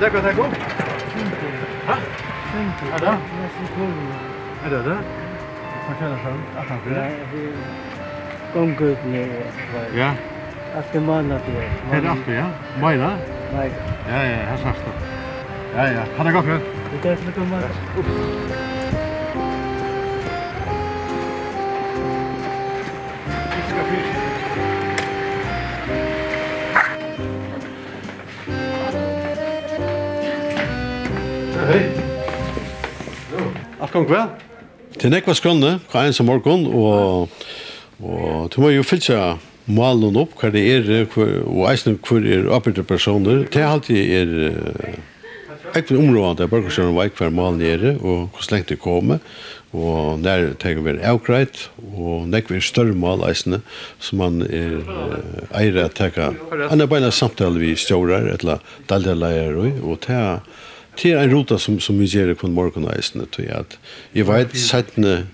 Det 0.00 0.02
er 0.02 0.06
ikke 0.06 0.22
det 0.22 0.38
er. 0.38 0.74
Hæ? 1.86 2.23
Er 2.54 2.98
det? 2.98 3.18
Är 4.66 4.70
det 4.70 4.82
det? 4.82 4.98
Man 5.88 5.96
känner 5.98 6.18
at 6.56 6.68
han 6.68 6.78
blir 6.84 6.94
det. 6.94 7.10
Ja. 8.54 8.60
ut 8.80 9.04
med 9.04 9.28
Ja. 9.96 10.10
Efter 10.78 11.00
det. 11.52 11.96
Er 11.96 12.00
det 12.00 12.08
efter, 12.08 12.32
ja? 12.32 12.44
Majna? 12.80 13.10
Majna. 13.52 13.74
Ja, 14.08 14.24
ja, 14.24 14.36
här 14.36 14.56
sagt 14.56 14.84
det. 14.84 14.92
Ja, 15.78 15.92
ja. 15.92 16.02
Ha 16.16 16.24
det 16.24 16.32
gott. 16.32 16.44
Det 17.02 17.08
är 17.08 17.16
lite 17.16 17.40
mer. 17.40 18.73
gong 33.94 34.10
vel. 34.10 34.28
Til 34.98 35.10
nekva 35.14 35.34
skrønne, 35.34 35.78
hva 35.90 36.04
en 36.06 36.14
som 36.14 36.28
morgon, 36.30 36.66
og, 36.70 37.32
og 38.02 38.52
du 38.54 38.60
må 38.62 38.70
jo 38.74 38.84
fylltja 38.86 39.36
malen 39.70 40.18
opp 40.20 40.36
hva 40.40 40.50
det 40.54 40.62
er, 40.68 40.92
og 41.16 41.64
eisen 41.70 41.98
hva 42.02 42.20
er 42.20 42.48
oppbyrdte 42.52 42.84
personer. 42.86 43.44
Det 43.50 43.62
er 43.62 43.70
alltid 43.70 44.14
er 44.20 44.32
ekkur 45.74 45.98
området, 45.98 46.46
bare 46.50 46.62
hvordan 46.62 46.90
det 46.92 46.96
hva 46.98 47.08
hver 47.18 47.34
malen 47.34 47.64
er, 47.66 47.86
og 47.96 48.28
hvordan 48.34 48.54
lengt 48.54 48.70
det 48.70 48.80
kommer, 48.82 49.22
og 49.74 50.22
der 50.22 50.52
tenker 50.62 50.84
vi 50.86 50.92
er 50.94 51.00
avgreit, 51.10 51.64
og 51.96 52.28
nekva 52.30 52.58
er 52.58 52.62
større 52.66 52.94
mal 52.98 53.24
eisene, 53.26 53.62
som 53.98 54.22
man 54.22 54.44
er 54.46 54.76
eier 55.58 55.80
at 55.82 55.96
teka, 55.98 56.30
han 56.68 56.82
er 56.82 56.90
beina 56.90 57.10
samtale 57.10 57.62
vi 57.62 57.74
stjårar, 57.78 58.30
eller 58.36 58.62
daldaleier, 58.90 59.58
og 59.82 59.98
det 60.06 60.14
er 60.14 60.62
Det 61.02 61.10
er 61.12 61.24
en 61.24 61.32
ruta 61.32 61.58
som, 61.58 61.80
som 61.82 61.98
vi 61.98 62.06
gjør 62.06 62.34
på 62.38 62.48
morgen 62.54 62.86
og 62.86 62.94
eisene, 62.94 63.26
tror 63.26 63.44
jeg. 63.44 63.64
at 63.64 63.78
Jeg 64.14 64.26
vet, 64.28 64.54
settene, 64.58 65.26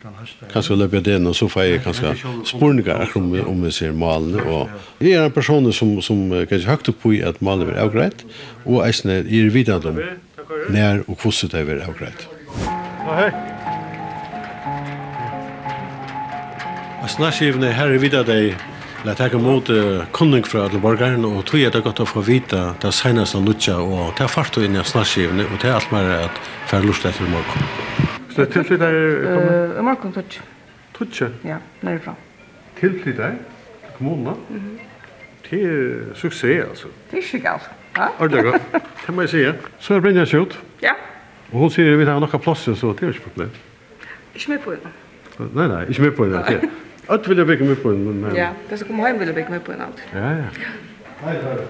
kanskje 0.52 0.76
løper 0.81 1.00
jeg 1.00 1.05
den, 1.05 1.26
og 1.26 1.37
så 1.37 1.49
får 1.49 1.67
jeg 1.67 1.83
kanskje 1.85 2.14
spurninger 2.49 2.95
akkurat 2.95 3.17
om, 3.21 3.52
om 3.52 3.64
vi 3.67 3.71
ser 3.76 3.93
malene. 3.93 4.43
Og 4.43 5.05
jeg 5.05 5.19
er 5.19 5.29
en 5.29 5.37
person 5.37 5.73
som, 5.73 6.00
som 6.02 6.25
kanskje 6.31 6.71
høyt 6.71 6.93
opp 6.95 7.07
i 7.12 7.21
at 7.21 7.43
malene 7.45 7.76
er 7.76 7.85
avgreit, 7.85 8.25
og 8.64 8.83
eisene 8.87 9.21
er 9.21 9.52
videre 9.52 9.93
om 9.93 10.00
nær 10.73 11.05
og 11.07 11.17
hvordan 11.21 11.52
det 11.52 11.76
er 11.76 11.87
avgreit. 11.88 12.29
Ja, 13.07 13.21
hei. 13.21 13.31
Snakkivne, 17.11 17.73
her 17.75 17.90
er 17.90 17.99
videre 17.99 18.23
deg 18.23 18.70
La 19.04 19.14
taka 19.14 19.38
mot 19.38 19.69
uh, 19.71 20.04
kunning 20.12 20.45
fra 20.45 20.66
alle 20.66 20.78
borgaren 20.80 21.23
og 21.25 21.38
tog 21.49 21.62
er 21.64 21.71
det 21.73 21.80
godt 21.87 22.02
å 22.02 22.04
få 22.04 22.21
vite 22.21 22.59
det 22.83 22.90
seneste 22.92 23.38
nutja 23.40 23.78
og 23.80 24.11
det 24.19 24.26
er 24.26 24.28
fart 24.28 24.59
og 24.61 24.66
inn 24.66 24.76
i 24.76 24.83
snakkskivene 24.85 25.47
og 25.47 25.54
det 25.62 25.71
er 25.71 25.78
alt 25.78 25.95
mer 25.95 26.11
at 26.19 26.40
færre 26.69 26.85
lust 26.85 27.07
etter 27.09 27.30
morgen. 27.33 27.64
Så 28.28 28.42
det 28.42 28.45
er 28.45 28.50
tilflytter 28.59 28.97
kommer? 29.23 29.54
Uh, 29.78 29.80
morgen 29.87 30.12
tutsk. 30.12 30.42
Tutsk? 30.99 31.38
Ja, 31.49 31.57
nærifra. 31.80 32.12
Tilflytter 32.80 33.38
til 33.38 33.95
kommunen? 33.97 34.37
Mm 34.50 34.59
-hmm. 34.59 34.76
Det 35.50 35.62
er 35.62 36.14
suksess 36.14 36.69
altså. 36.69 36.88
Det 37.11 37.19
er 37.19 37.23
ikke 37.23 37.40
galt. 37.49 37.71
Ja? 37.97 38.07
Ordentlig 38.19 38.45
godt. 38.45 38.62
Det 39.07 39.14
må 39.14 39.21
jeg 39.21 39.30
si. 39.30 39.45
Så 39.78 39.95
er 39.95 40.00
Brynja 40.00 40.25
Sjot. 40.25 40.61
Ja. 40.83 40.92
Og 41.52 41.59
hun 41.59 41.71
sier 41.71 41.97
vi 41.97 42.04
har 42.04 42.21
noen 42.21 42.40
plasser 42.40 42.75
så 42.75 42.92
det 42.92 43.02
er 43.02 43.09
ikke 43.09 43.23
problem. 43.23 43.50
Ikke 44.35 44.50
med 44.50 44.59
på 44.59 44.71
henne. 44.71 44.92
Nei, 45.54 45.69
nei, 45.69 45.88
ikke 45.88 46.02
med 46.02 46.12
på 46.12 46.25
henne. 46.25 46.61
Öll 47.11 47.29
vilja 47.29 47.45
bygga 47.45 47.64
mig 47.64 47.76
på 47.76 47.90
en. 47.90 48.21
Men... 48.21 48.37
Ja, 48.37 48.49
det 48.69 48.79
som 48.79 48.87
kommer 48.88 49.07
hem 49.07 49.19
vilja 49.19 49.35
bygga 49.35 49.50
mig 49.50 49.61
på 49.61 49.73
en 49.73 49.81
allt. 49.81 50.02
Ja, 50.14 50.31
ja. 50.31 50.45
Hej, 51.25 51.38
hej. 51.45 51.67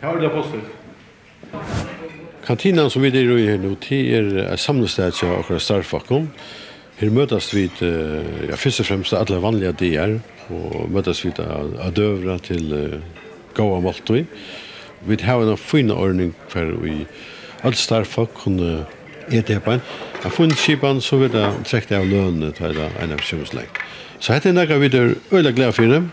Jag 0.00 0.14
vill 0.14 0.24
ha 0.24 0.30
postet. 0.30 0.60
Kantinan 2.46 2.90
som 2.90 3.02
vi 3.02 3.08
er 3.08 3.38
i 3.38 3.46
her 3.48 3.58
nå, 3.58 3.72
det 3.88 3.98
er 4.14 4.28
et 4.52 4.60
samlested 4.62 5.16
til 5.18 5.32
akkurat 5.34 5.62
starfakken. 5.62 6.28
Her 7.00 7.10
møtes 7.10 7.48
vi, 7.54 7.64
ja, 7.80 8.54
først 8.54 8.84
og 8.84 8.86
fremst 8.86 9.16
alle 9.18 9.40
vanlige 9.42 9.72
dier, 9.80 10.18
og 10.54 10.86
møtes 10.94 11.24
vi 11.24 11.32
av 11.42 11.90
døvra 11.96 12.38
til 12.38 12.70
uh, 12.70 13.00
Gåa 13.58 13.80
Maltøy. 13.82 14.22
Vi 15.08 15.18
har 15.26 15.42
en 15.42 15.58
fin 15.58 15.90
ordning 15.90 16.36
for 16.48 16.78
vi 16.84 17.00
alle 17.64 17.76
starfakken 17.76 18.38
kunne 18.44 18.86
er 19.32 19.40
det 19.40 19.56
en. 19.66 19.72
Jeg 19.72 20.22
har 20.22 20.30
funnet 20.30 20.58
skipan, 20.58 21.00
så 21.00 21.16
vil 21.16 21.30
jeg 21.32 21.52
trekke 21.64 21.96
av 21.96 22.06
lønene 22.06 22.52
til 22.52 22.80
en 22.80 23.12
av 23.12 23.22
kjømslegg. 23.22 23.82
Så 24.20 24.32
dette 24.32 24.48
er 24.48 24.56
noe 24.56 24.78
vi 24.80 24.90
er 24.90 25.14
øyla 25.32 25.50
glad 25.50 25.72
for 25.72 25.82
dem. 25.90 26.10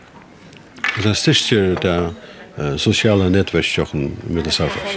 Det 1.03 1.15
styrker 1.17 1.75
det 1.81 2.79
sosiale 2.81 3.29
nettverkstjokken 3.29 4.17
med 4.29 4.43
det 4.43 4.53
samfunnet. 4.53 4.93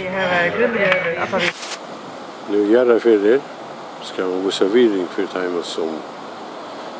Nå 2.49 2.63
gjør 2.71 2.93
jeg 2.93 3.01
for 3.01 3.25
det. 3.25 3.39
Skal 4.03 4.29
vi 4.29 4.45
vise 4.45 4.69
viring 4.73 5.07
for 5.11 5.25
timen 5.33 5.63
som 5.65 5.89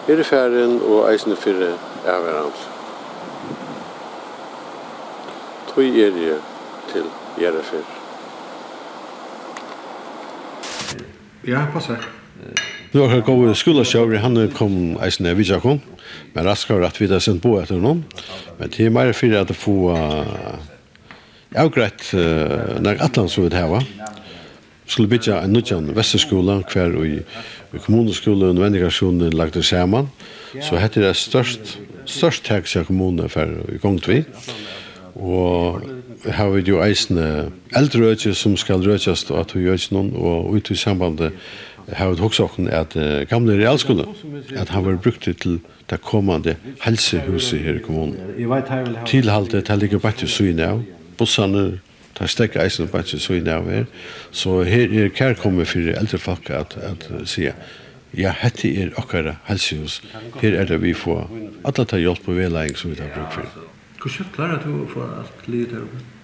er 0.08 0.20
i 0.20 0.24
ferien 0.24 0.80
og 0.82 1.06
eisende 1.12 1.36
for 1.36 1.62
det 1.62 1.74
er 2.06 2.20
hverandre. 2.24 2.74
Tøy 5.76 6.02
er 6.08 6.12
det 6.16 6.42
til 6.92 7.08
gjør 7.38 7.62
jeg 7.62 7.70
for 7.70 8.07
Ja, 11.48 11.66
passar. 11.74 11.98
Nu 12.92 13.00
har 13.00 13.22
kommit 13.22 13.58
skolachauer 13.58 14.20
han 14.20 14.36
kom 14.52 14.98
eisne 15.00 15.32
vi 15.34 15.46
kom. 15.62 15.80
Men 16.34 16.44
raskar 16.44 16.82
at 16.82 17.02
vi 17.02 17.08
där 17.08 17.20
sent 17.20 17.42
på 17.42 17.60
etter 17.62 17.80
noen. 17.80 18.04
Men 18.60 18.70
det 18.70 18.86
er 18.86 18.90
mer 18.90 19.14
for 19.14 19.36
at 19.40 19.56
få 19.56 19.76
avgrett 21.56 22.12
når 22.84 23.00
Atlant 23.00 23.32
så 23.32 23.46
vidt 23.46 23.56
heva. 23.56 23.80
Skulle 24.88 25.08
bytja 25.08 25.40
en 25.42 25.54
nutjan 25.54 25.96
vesterskola 25.96 26.64
hver 26.68 27.06
i 27.06 27.24
och 27.74 27.90
og 27.90 28.56
nødvendigasjonen 28.56 29.34
lagt 29.34 29.54
det 29.54 29.64
saman. 29.64 30.10
Så 30.62 30.76
heter 30.76 31.02
det 31.02 31.16
størst, 31.16 31.80
størst 32.06 32.48
heks 32.48 32.76
i 32.76 32.84
kommunen 32.84 33.30
for 33.30 33.48
i 33.72 33.78
gongt 33.78 34.08
vi. 34.08 34.26
Og 35.16 35.82
har 36.34 36.50
vi 36.50 36.64
jo 36.68 36.82
eisne 36.84 37.52
eldre 37.76 38.04
rødje 38.04 38.34
som 38.36 38.58
skal 38.58 38.84
rødjast 38.86 39.32
og 39.32 39.40
at 39.40 39.56
vi 39.56 39.66
gjør 39.66 39.88
noen, 39.96 40.12
og 40.16 40.54
ut 40.58 40.72
i 40.72 40.76
sambandet 40.76 41.34
har 41.94 42.12
vi 42.12 42.22
også 42.22 42.44
åkken 42.44 42.68
at 42.68 42.96
uh, 43.00 43.24
gamle 43.30 43.56
realskole, 43.56 44.06
at 44.56 44.70
han 44.70 44.86
var 44.86 45.00
brukt 45.04 45.24
til 45.24 45.60
det 45.90 46.02
kommande 46.02 46.58
helsehuset 46.84 47.60
her 47.60 47.80
i 47.80 47.84
kommunen. 47.84 48.18
Tilhalte, 49.06 49.62
det 49.62 49.80
ligger 49.80 50.00
bare 50.00 50.20
til 50.20 50.30
syne 50.30 50.68
av, 50.68 50.84
bussene, 51.18 51.80
det 52.20 52.30
stekker 52.30 52.64
eisne 52.64 52.90
bare 52.92 53.08
til 53.08 53.22
syne 53.24 53.54
av 53.56 53.70
her, 53.72 53.86
så 54.32 54.62
her 54.68 54.92
er 54.92 55.14
kærkommet 55.16 55.68
for 55.68 55.94
eldre 55.96 56.20
folk 56.20 56.50
at, 56.50 56.76
at 56.84 57.08
sier, 57.30 57.56
ja, 58.18 58.34
hette 58.36 58.68
er 58.68 58.92
okkara 59.00 59.38
helsehus, 59.48 60.02
her 60.42 60.60
er 60.60 60.68
det 60.68 60.82
vi 60.84 60.94
får 60.98 61.28
alle 61.64 61.88
ta 61.88 62.00
hjelp 62.02 62.28
og 62.28 62.40
velegging 62.42 62.78
som 62.80 62.92
vi 62.92 63.00
tar 63.00 63.14
bruk 63.16 63.40
for. 63.40 63.66
Hvordan 64.02 64.32
klarer 64.36 64.62
du 64.64 64.72
å 64.84 64.86
få 64.92 65.08
alt 65.08 65.50
livet 65.50 65.78
her 65.78 65.88
oppe? 65.88 66.17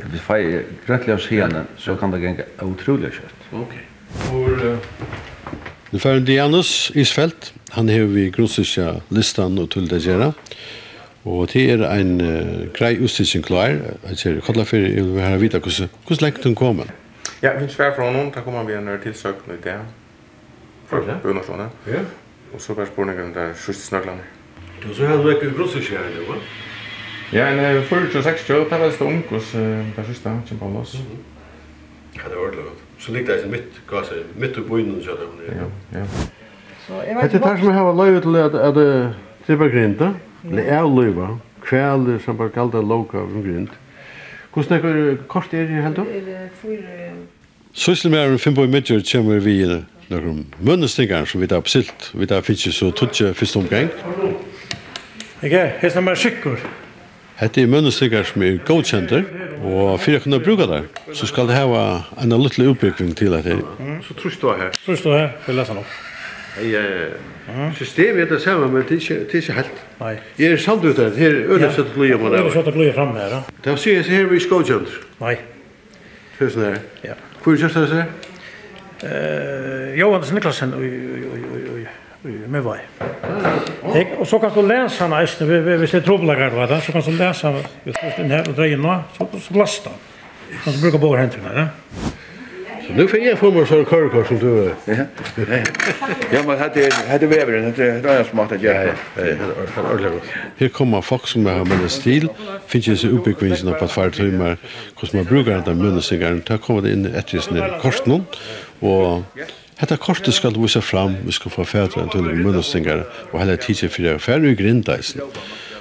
Ja, 0.00 0.06
vi 0.12 0.18
får 0.18 0.62
gröntliga 0.86 1.16
oss 1.16 1.28
henne 1.30 1.64
så 1.76 1.96
kan 1.96 2.10
det 2.10 2.20
gänga 2.20 2.42
otroligt 2.60 3.14
kött. 3.14 3.34
Okej. 3.52 3.86
Okay. 4.32 4.76
Nu 5.90 5.98
får 5.98 6.10
en 6.10 6.24
Dianus 6.24 6.92
Isfält. 6.94 7.52
Han 7.70 7.88
har 7.88 7.98
vi 7.98 8.30
grundsysja 8.30 9.00
listan 9.08 9.58
og 9.58 9.70
til 9.70 9.88
det 9.90 10.02
gjøre. 10.02 10.32
Og 11.24 11.48
det 11.52 11.66
er 11.70 11.82
en 11.92 12.20
uh, 12.20 12.70
grei 12.72 12.96
utstidsen 12.96 13.42
klar. 13.42 13.76
Jeg 14.08 14.16
sier, 14.16 14.40
kallar 14.40 14.64
for, 14.64 14.76
jeg 14.76 15.04
vil 15.04 15.16
være 15.16 15.40
vite 15.40 15.58
hvordan, 15.58 15.90
hvordan 16.06 16.24
lengt 16.24 16.44
hun 16.44 16.54
kommer. 16.54 16.84
Ja, 17.42 17.58
vi 17.58 17.68
svär 17.68 17.94
från 17.94 18.14
honom. 18.14 18.30
Där 18.30 18.40
kommer 18.40 18.64
vi 18.64 18.74
en 18.74 18.98
tillsökning 19.02 19.56
i 19.56 19.60
det. 19.64 19.80
Från 20.88 21.04
Bunarsånet. 21.22 21.70
Ja. 21.86 22.00
Och 22.54 22.60
så 22.60 22.74
bare 22.74 22.86
spårningen 22.86 23.32
där 23.32 23.54
sørste 23.54 23.82
snøklene. 23.82 24.22
Du 24.82 24.94
så 24.94 25.06
har 25.06 25.22
du 25.22 25.30
ikke 25.30 25.50
grundsysja 25.56 25.98
her, 25.98 26.10
det 26.18 26.28
var. 26.28 26.38
Ja, 27.32 27.46
en 27.46 27.82
40-60, 27.82 28.70
det 28.70 28.78
var 28.80 28.90
stå 28.90 29.10
hos 29.30 29.52
det 29.52 30.04
sista, 30.08 30.32
kjempa 30.48 30.66
av 30.66 30.80
oss. 30.80 30.96
Ja, 32.16 32.22
det 32.28 32.34
var 32.36 32.42
ordentlig 32.46 32.64
godt. 32.64 32.80
Så 32.98 33.12
ligger 33.12 33.36
det 33.36 33.50
mitt, 33.50 33.76
hva 33.88 34.02
sier, 34.04 34.24
mitt 34.36 34.58
i 34.58 34.64
byen, 34.66 34.96
så 35.04 35.14
det 35.20 35.28
var 35.28 35.60
Ja, 35.60 35.68
ja. 36.00 36.06
Hette 37.20 37.36
er 37.36 37.44
det 37.44 37.58
som 37.60 37.68
jeg 37.68 37.76
har 37.76 37.94
løyvet 37.94 38.22
til 38.22 38.36
at 38.36 38.74
det 38.74 39.14
tripper 39.46 39.70
grinda, 39.70 40.10
eller 40.50 40.62
er 40.62 40.88
løyve, 40.90 41.28
kvelder 41.62 42.18
som 42.24 42.36
bare 42.36 42.50
kallet 42.50 42.84
loka 42.84 43.18
av 43.22 43.30
en 43.36 43.46
grind. 43.46 43.68
Hvordan 44.52 44.78
er 44.78 44.82
det 44.82 45.28
kort 45.28 45.54
er 45.54 45.66
det 45.70 45.84
helt 45.84 45.96
da? 45.96 46.04
Sysselmæren 47.72 48.38
Finnboi 48.38 48.66
Midtjord 48.66 49.06
kommer 49.12 49.38
vi 49.38 49.60
i 49.62 49.66
noen 50.10 50.46
munnestingar 50.58 51.24
som 51.30 51.40
vi 51.40 51.46
tar 51.46 51.62
på 51.62 51.70
silt. 51.70 52.10
Vi 52.14 52.26
tar 52.26 52.42
finnst 52.42 52.72
så 52.74 52.90
tutsi 52.90 53.30
første 53.34 53.62
omgang. 53.62 53.92
Ikke, 55.42 55.68
hest 55.80 55.96
er 55.96 56.02
bare 56.02 56.16
sikker. 56.16 56.58
Hette 57.40 57.62
er 57.62 57.70
mønnestykker 57.72 58.26
som 58.28 58.42
er 58.44 58.58
godkjenter, 58.68 59.24
og 59.64 59.94
for 60.02 60.16
å 60.16 60.20
kunne 60.20 60.40
bruke 60.44 60.66
det, 60.68 60.82
så 61.16 61.28
skal 61.28 61.48
det 61.48 61.56
hava 61.56 62.04
en 62.20 62.34
liten 62.36 62.68
utbygging 62.68 63.14
til 63.16 63.34
at 63.34 63.48
Mm. 63.80 64.02
Så 64.04 64.14
tror 64.14 64.30
du 64.40 64.48
her? 64.60 64.70
Tror 64.84 64.96
du 64.96 65.10
her, 65.12 65.28
for 65.44 65.52
å 65.52 65.56
lese 65.56 65.72
den 65.72 65.78
opp. 65.78 65.92
Ja. 66.60 66.82
Systemet 67.78 68.22
er 68.22 68.34
det 68.34 68.42
samme, 68.42 68.68
men 68.68 68.84
det 68.88 69.08
er 69.08 69.40
ikke 69.40 69.52
helt. 69.52 69.80
Nei. 70.00 70.16
Jeg 70.38 70.52
er 70.52 70.56
samt 70.56 70.84
ut 70.84 70.96
her, 70.96 71.10
her 71.16 71.30
er 71.30 71.48
ødelesett 71.48 71.94
gløye 71.94 72.18
på 72.18 72.28
det. 72.28 72.40
Ødelesett 72.40 72.74
gløye 72.74 72.92
frem 72.92 73.16
her, 73.16 73.30
da. 73.30 73.42
Det 73.64 73.72
er 73.72 73.76
sier 73.76 74.02
her 74.02 74.26
vi 74.30 74.40
godkjenter. 74.50 75.00
Nei. 75.20 75.36
Tusen 76.38 76.62
her. 76.62 76.78
Ja. 77.04 77.14
Hvor 77.42 77.52
er 77.56 77.86
det 77.86 78.04
Eh, 79.02 79.98
Johannes 79.98 80.32
Niklasen 80.32 80.74
og 80.76 80.82
Møvai. 82.52 82.78
Og 84.18 84.26
så 84.26 84.38
kan 84.38 84.50
du 84.54 84.62
lese 84.62 85.02
han 85.02 85.12
eisne, 85.20 85.46
hvis 85.60 85.90
det 85.90 86.00
er 86.00 86.06
trobelager, 86.06 86.54
va, 86.56 86.66
da, 86.70 86.80
så 86.80 86.92
kan 86.92 87.02
du 87.02 87.10
lese 87.18 87.46
han, 87.50 87.66
hvis 87.84 87.98
du 88.00 88.22
er 88.22 88.32
her 88.36 88.48
og 88.48 88.56
dreier 88.56 88.80
nå, 88.80 88.96
så 89.16 89.28
så 89.48 89.58
lasta. 89.58 89.92
Så 90.64 90.72
du 90.74 90.80
bruker 90.82 90.98
båre 90.98 91.20
hentrene, 91.24 91.52
ja. 91.56 91.68
Så 92.90 92.96
nu 92.96 93.06
får 93.08 93.20
jeg 93.22 93.38
få 93.38 93.50
meg 93.54 93.66
sånn 93.70 93.84
körkort 93.86 94.26
som 94.26 94.38
du 94.40 94.48
er. 94.64 94.72
Ja, 96.32 96.40
men 96.46 96.58
hade 96.58 96.88
hade 97.08 97.26
vävren 97.30 97.64
hade 97.64 98.00
det 98.00 98.10
är 98.10 98.24
smart 98.24 98.52
att 98.52 98.62
göra. 98.62 98.94
Her 100.58 100.68
kommer 100.68 101.00
folk 101.00 101.26
som 101.26 101.46
har 101.46 101.64
med 101.64 101.90
stil, 101.90 102.28
finnes 102.66 102.88
ju 102.88 102.96
så 102.96 103.08
uppbyggvinsen 103.08 103.74
på 103.74 103.84
et 103.84 103.90
fire 103.90 104.10
timer, 104.10 104.56
hvordan 104.98 105.16
man 105.16 105.26
bruker 105.26 105.62
den 105.64 105.78
munnen 105.78 106.42
da 106.48 106.58
kommer 106.58 106.82
det 106.82 106.92
inn 106.92 107.06
etter 107.06 107.34
just 107.34 107.50
ner 107.50 107.80
og 108.80 109.24
Hetta 109.80 109.96
kortet 109.96 110.34
skal 110.36 110.52
du 110.52 110.60
vise 110.60 110.82
fram, 110.84 111.16
vi 111.24 111.32
skal 111.32 111.50
få 111.50 111.64
fædre 111.64 111.88
til 111.94 112.12
tunne 112.12 112.34
munnestingar, 112.36 113.06
og 113.32 113.38
heller 113.40 113.56
tidsje 113.56 113.88
fyrir 113.88 114.18
færre 114.20 114.52
i 114.52 114.54
grindeisen. 114.54 115.20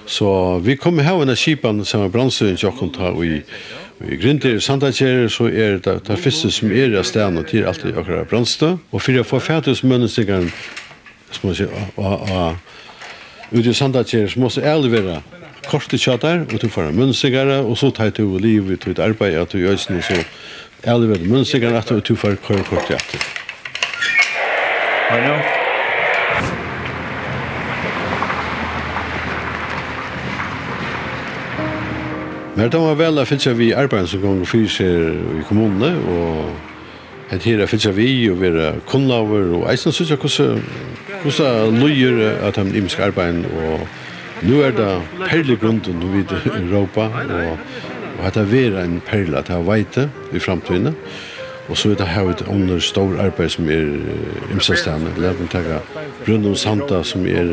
Så 0.06 0.58
vi 0.64 0.76
kommer 0.76 1.04
her 1.04 1.20
under 1.20 1.36
kipan 1.36 1.84
som 1.86 2.02
er 2.02 2.10
brannsøyen 2.10 2.58
til 2.58 2.72
åkken 2.72 2.94
ta 2.96 3.12
i 3.12 3.42
I 4.00 4.16
grindir 4.16 4.56
i 4.56 4.60
Sandagjer 4.64 5.28
så 5.28 5.50
er 5.52 5.78
det 5.84 6.08
det 6.08 6.16
første 6.20 6.52
som 6.52 6.72
er 6.72 6.94
av 6.98 7.04
stedet 7.04 7.42
til 7.50 7.66
alt 7.68 7.84
i 7.84 7.92
akkurat 7.92 8.30
brannstø. 8.30 8.78
Og 8.92 9.02
for 9.02 9.20
å 9.20 9.26
få 9.28 9.40
fætus 9.44 9.84
mønnestingeren 9.84 10.48
som 11.32 11.50
man 11.50 11.58
sier, 11.58 11.68
ute 13.52 13.70
i 13.70 13.74
Sandagjer 13.74 14.32
så 14.32 14.40
må 14.40 14.48
det 14.56 14.64
ærlig 14.64 14.94
være 14.94 15.18
korte 15.68 16.00
tjater, 16.00 16.46
og 16.48 16.62
du 16.62 16.70
får 16.72 16.94
mønnestingere, 16.96 17.60
og 17.60 17.76
så 17.78 17.92
tar 17.92 18.16
du 18.16 18.38
livet, 18.40 18.88
du 18.88 19.04
arbeider, 19.04 19.44
du 19.46 19.60
gjør 19.60 19.76
sånn, 19.76 20.00
og 20.00 20.08
så 20.08 20.24
ærlig 20.88 21.12
være 21.12 21.28
mønnestingere, 21.28 21.84
og 21.84 22.02
du 22.08 22.16
får 22.16 22.40
kjørekort 22.48 22.96
i 22.96 22.98
atter. 23.02 23.39
I 25.12 25.20
know. 25.26 25.40
Men 32.56 32.70
det 32.70 32.80
var 32.84 32.98
vel 33.00 33.22
å 33.22 33.24
fylle 33.26 33.54
vi 33.56 33.70
arbeid 33.74 34.10
som 34.12 34.22
kom 34.22 34.42
fyser 34.46 35.16
i 35.40 35.46
kommunene, 35.48 35.94
og 36.12 37.34
et 37.34 37.46
her 37.48 37.64
fylle 37.72 37.94
vi 37.96 38.10
og 38.30 38.42
vi 38.42 38.52
er 38.52 38.78
kunnlaver, 38.90 39.54
og 39.56 39.66
eisen 39.72 39.96
synes 39.96 40.12
jeg 40.12 40.20
hvordan, 40.20 40.62
hvordan 41.24 41.80
løyer 41.80 42.44
at 42.46 42.60
de 42.60 42.78
imiske 42.78 43.04
arbeid, 43.06 43.46
og 43.48 43.88
nu 44.44 44.60
er 44.62 44.76
det 44.76 44.92
perlig 45.24 45.58
grunden 45.64 46.04
vi 46.14 46.22
i 46.22 46.54
Europa, 46.60 47.08
og, 47.24 47.58
og 48.20 48.28
at 48.28 48.38
det 48.38 48.66
er 48.68 48.78
en 48.84 49.00
perle 49.08 49.40
at 49.40 49.48
det 49.48 49.56
er 49.56 49.66
veite 49.66 50.10
i 50.36 50.44
fremtiden. 50.44 50.94
Og 51.70 51.78
så 51.78 51.92
er 51.92 52.00
det 52.00 52.08
her 52.08 52.30
et 52.30 52.42
under 52.48 52.80
stor 52.82 53.20
arbeid 53.22 53.50
som 53.54 53.70
er 53.70 53.86
imsastane. 54.52 55.12
Lært 55.22 55.38
meg 55.40 55.52
takka 55.54 55.80
Brunum 56.26 56.56
Santa 56.58 57.04
som 57.06 57.28
er, 57.30 57.52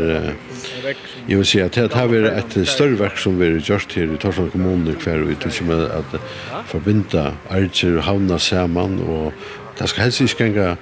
jeg 1.29 1.37
vil 1.37 1.46
si 1.46 1.61
at 1.61 1.76
det 1.76 1.92
her 1.94 2.14
er 2.16 2.38
et 2.38 2.57
større 2.68 2.96
verk 2.98 3.20
som 3.20 3.37
vi 3.40 3.50
er 3.50 3.61
gjort 3.61 3.92
her 3.92 4.09
i 4.09 4.16
Torsland 4.20 4.50
kommune 4.55 4.96
hver 5.05 5.20
og 5.20 5.35
ut 5.35 5.61
med 5.68 5.85
at 5.98 6.16
forbinda 6.66 7.33
Arger 7.50 7.98
og 7.98 8.05
Havna 8.09 8.38
saman 8.38 8.98
og 9.05 9.33
det 9.79 9.88
skal 9.88 10.09
helst 10.09 10.20
ikke 10.24 10.44
ganga 10.44 10.76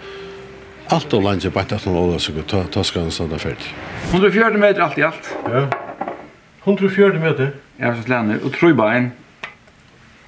alt 0.94 1.14
og 1.14 1.22
landet 1.22 1.52
bare 1.52 1.74
at 1.74 1.84
han 1.84 1.96
åla 1.98 2.18
seg 2.22 2.38
og 2.38 2.70
ta 2.70 2.82
skal 2.86 3.08
han 3.08 3.14
standa 3.14 3.38
ferdig. 3.42 3.74
140 4.12 4.60
meter 4.60 4.84
alt 4.84 4.98
i 4.98 5.02
alt. 5.02 5.30
Ja. 5.50 5.66
140 6.64 7.20
meter? 7.20 7.50
Ja, 7.80 7.94
så 7.96 8.02
slender. 8.06 8.38
Og 8.44 8.52
trøybein. 8.54 9.12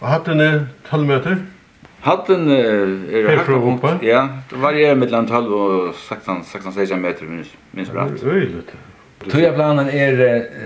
Og 0.00 0.08
hattene 0.08 0.68
12 0.90 1.06
meter? 1.06 1.36
Padden 2.06 2.50
er 2.50 3.32
hakka 3.34 3.58
punkt. 3.58 4.02
Ja, 4.06 4.28
det 4.50 4.56
varierar 4.62 4.94
mellan 4.94 5.26
12 5.26 5.52
och 5.52 5.94
16 5.94 6.44
16 6.44 6.72
16 6.72 7.00
meter 7.00 7.24
minst 7.26 7.56
minst 7.70 7.92
bra. 7.92 8.08
Øyligt. 8.22 8.70
Tøya 9.30 9.50
planen 9.52 9.88
er 9.88 10.20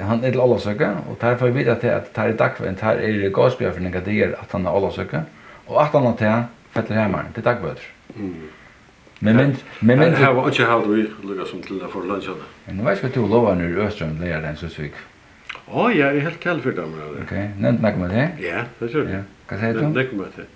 han 0.05 0.25
er 0.25 0.31
til 0.31 0.41
Olavsøka, 0.41 0.91
og 1.09 1.17
der 1.21 1.37
får 1.37 1.47
vi 1.47 1.53
vite 1.53 1.77
til 1.81 1.87
at 1.87 2.11
der 2.17 2.29
i 2.29 2.37
dagveien, 2.37 2.77
der 2.81 2.87
er 2.87 3.31
gåsbjørfinninga 3.31 4.01
der 4.05 4.35
at 4.41 4.53
han 4.53 4.67
er 4.67 4.71
Olavsøka, 4.71 5.21
og 5.67 5.83
at 5.83 5.89
han 5.97 6.07
er 6.07 6.17
til 6.17 6.45
fettler 6.75 7.01
hjemmeren, 7.01 7.33
til 7.35 7.45
Dagbøter. 7.45 7.89
Men 9.21 9.37
men 9.37 9.57
men 9.81 9.99
men 9.99 10.01
det 10.01 10.17
har 10.17 10.49
ikke 10.49 10.65
hatt 10.65 10.89
vi 10.89 11.07
lukka 11.23 11.45
som 11.47 11.63
til 11.63 11.81
for 11.89 12.05
lunsjene. 12.05 12.45
Men 12.67 12.77
nå 12.77 12.85
vet 12.85 13.05
ikke 13.05 13.21
du 13.21 13.27
lover 13.27 13.55
nu 13.55 13.65
du 13.65 14.07
lägger 14.21 14.41
den 14.41 14.57
så 14.57 14.69
svik? 14.69 14.93
Å 15.73 15.89
ja, 15.89 16.07
jeg 16.07 16.17
er 16.17 16.21
helt 16.21 16.41
kall 16.41 16.61
for 16.61 16.71
dem. 16.71 16.95
Okej, 17.23 17.51
nämnt 17.59 17.83
nekk 17.83 17.97
med 17.97 18.11
det? 18.11 18.31
Ja, 18.41 18.65
det 18.81 18.95
er 18.95 19.05
det. 19.05 19.25
Hva 19.49 19.59
sier 19.59 19.73
du? 19.73 19.87
Nekk 19.89 20.13
med 20.13 20.27
det. 20.37 20.47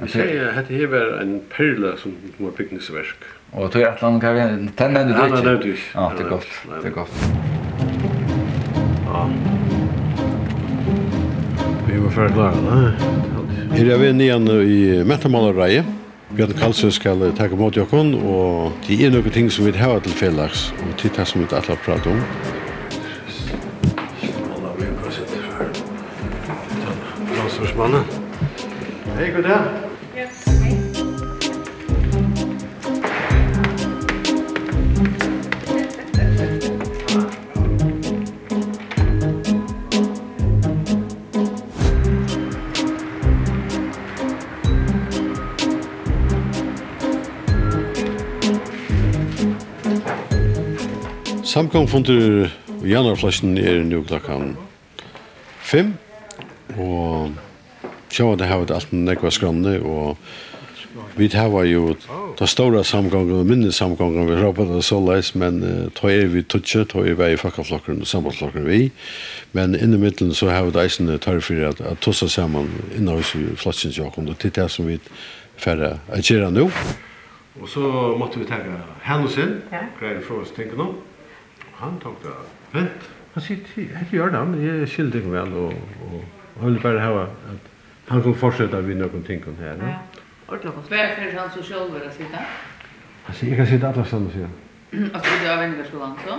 Vi 0.00 0.08
sier 0.08 0.48
at 0.48 0.56
dette 0.56 0.74
her 0.74 0.88
var 0.90 1.20
en 1.20 1.40
perle 1.52 1.92
som 2.00 2.14
var 2.38 2.50
bygningsverk. 2.56 3.26
Og 3.52 3.70
tog 3.72 3.82
at 3.84 4.00
han 4.00 4.20
kan 4.20 4.34
vi... 4.34 4.40
Den 4.78 4.94
nevnte 4.96 5.14
du 5.14 5.20
ikke? 5.20 5.26
Ja, 5.28 5.36
den 5.36 5.44
nevnte 5.44 5.62
du 5.62 5.72
ikke. 5.72 5.88
Ja, 5.94 6.08
det 6.16 6.24
er 6.24 6.28
godt. 6.30 6.50
Det 6.82 6.88
er 6.88 6.94
godt. 6.96 7.14
Ja. 9.06 9.22
Vi 11.86 12.00
var 12.00 12.10
ferdig 12.16 12.34
klare, 12.34 12.56
da. 12.64 12.74
Her 13.76 13.92
er 13.92 14.00
vi 14.00 14.12
nian 14.16 14.48
i 14.48 14.80
Metamalereie. 15.04 15.84
Bjørn 16.32 16.56
Karlsø 16.56 16.88
skal 16.90 17.26
takke 17.36 17.56
mot 17.60 17.76
jokken, 17.76 18.14
og 18.16 18.72
det 18.86 18.96
er 19.04 19.12
noen 19.12 19.32
ting 19.32 19.52
som 19.52 19.68
vi 19.68 19.76
har 19.76 20.00
til 20.00 20.16
fellags, 20.16 20.70
og 20.80 20.96
til 21.00 21.12
det 21.12 21.28
som 21.28 21.44
vi 21.44 21.48
alle 21.52 21.76
prater 21.84 22.10
om. 22.16 22.24
Landsforsmannen. 27.36 28.04
Hei, 29.12 29.30
god 29.36 29.42
dag. 29.44 29.81
Samkomfundur 51.52 52.48
i 52.80 52.88
januarflasjen 52.88 53.58
er 53.60 53.82
nu 53.84 53.98
klokkan 54.08 54.54
fem, 55.60 55.90
og 56.80 57.34
sjå 58.08 58.30
at 58.32 58.40
det 58.40 58.48
har 58.48 58.62
vært 58.62 58.72
alt 58.72 58.94
med 58.94 59.02
nekva 59.10 59.28
skranne, 59.34 59.74
og 59.84 60.16
vi 61.18 61.28
hava 61.34 61.66
jo 61.68 61.92
ta 62.38 62.48
stora 62.48 62.80
samgången 62.88 63.42
og 63.42 63.50
minne 63.50 63.74
samgången, 63.74 64.30
vi 64.30 64.40
råpa 64.40 64.64
det 64.70 64.80
så 64.88 65.02
leis, 65.04 65.34
men 65.36 65.60
uh, 65.60 65.92
ta 65.92 66.08
er 66.14 66.32
vi 66.32 66.40
tutsi, 66.40 66.86
ta 66.88 67.04
er 67.04 67.20
vi 67.20 67.30
i 67.34 67.42
fakkaflokkeren 67.44 68.00
og 68.00 68.08
sambandsflokkeren 68.08 68.70
vi, 68.72 68.88
men 69.52 69.76
inni 69.76 70.00
middelen 70.00 70.32
så 70.32 70.48
hava 70.54 70.72
det 70.72 70.86
eisen 70.86 71.12
tørre 71.18 71.44
fyrir 71.44 71.68
at, 71.74 71.84
at 71.84 72.00
tussa 72.00 72.32
saman 72.32 72.72
innan 72.96 73.20
vi 73.20 73.50
flasjen 73.60 73.92
sjåkon, 73.92 74.32
og 74.32 74.40
titt 74.40 74.56
det 74.56 74.70
som 74.72 74.88
vi 74.88 74.96
færre 75.60 75.98
agera 76.16 76.48
nu. 76.48 76.70
Og 77.60 77.68
så 77.68 77.84
måtte 78.16 78.40
vi 78.40 78.48
tenke 78.48 78.80
hendelsen, 79.04 79.58
ja. 79.68 79.90
greier 80.00 80.24
for 80.24 80.46
oss 80.46 80.56
tenke 80.56 80.80
nå. 80.80 80.94
Han 81.82 81.98
tok 82.02 82.22
det. 82.22 82.36
Vent? 82.72 83.10
Han 83.34 83.42
sier, 83.42 83.60
jeg 83.76 84.08
gjør 84.12 84.32
det, 84.34 84.40
men 84.48 84.62
jeg 84.62 84.88
skilder 84.92 85.22
ikke 85.22 85.32
vel, 85.32 85.54
og 85.66 85.72
og 86.56 86.62
han 86.62 86.74
vil 86.74 86.82
bare 86.82 87.00
ha 87.00 87.22
at 87.22 87.70
han 88.08 88.22
kan 88.22 88.34
fortsette 88.34 88.82
vi 88.86 88.94
noen 88.94 89.22
ting 89.26 89.44
her. 89.58 89.78
Ja, 89.80 89.94
ordentlig 90.48 90.72
godt. 90.74 90.88
Hva 90.90 90.98
er 91.00 91.14
det 91.16 91.38
han 91.38 91.50
så 91.54 91.62
selv 91.64 91.94
vil 91.94 92.10
sitte? 92.12 92.42
Han 93.26 93.36
sier, 93.38 93.48
jeg 93.48 93.56
kan 93.56 93.70
sitte 93.70 93.88
alle 93.88 94.04
sammen, 94.10 94.30
sier 94.34 94.50
han. 94.50 94.58
Altså, 95.16 95.30
du 95.40 95.46
har 95.48 95.60
venner 95.62 95.86
skolen, 95.88 96.16
så? 96.26 96.34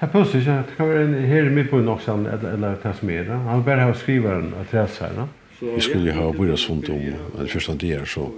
Jeg 0.00 0.10
plutselig, 0.10 0.46
ja. 0.46 0.62
det 0.68 0.76
kan 0.76 0.88
være 0.88 1.04
en 1.04 1.14
her 1.28 1.50
midt 1.50 1.70
på 1.70 1.78
en 1.78 1.84
noksan, 1.84 2.26
eller 2.26 2.78
det 2.82 2.94
som 3.00 3.10
er 3.10 3.26
det. 3.28 3.40
Han 3.48 3.58
vil 3.58 3.64
bare 3.64 3.88
ha 3.90 3.94
skriveren 3.94 4.54
av 4.56 4.72
da. 4.72 5.26
Vi 5.60 5.80
skulle 5.80 6.12
ha 6.12 6.32
börja 6.32 6.56
sånt 6.56 6.88
om 6.88 7.12
den 7.36 7.48
första 7.48 7.74
dagen 7.74 8.06
så 8.06 8.30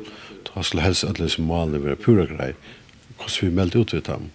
ta 0.44 0.62
skulle 0.62 0.82
helst 0.82 1.04
att 1.04 1.30
som 1.30 1.44
målen 1.44 1.82
vara 1.82 1.96
pura 1.96 2.24
grej. 2.26 2.54
Kost 3.16 3.42
vi 3.42 3.50
mälte 3.50 3.78
ut 3.78 3.94
vid 3.94 4.02
dem. 4.02 4.30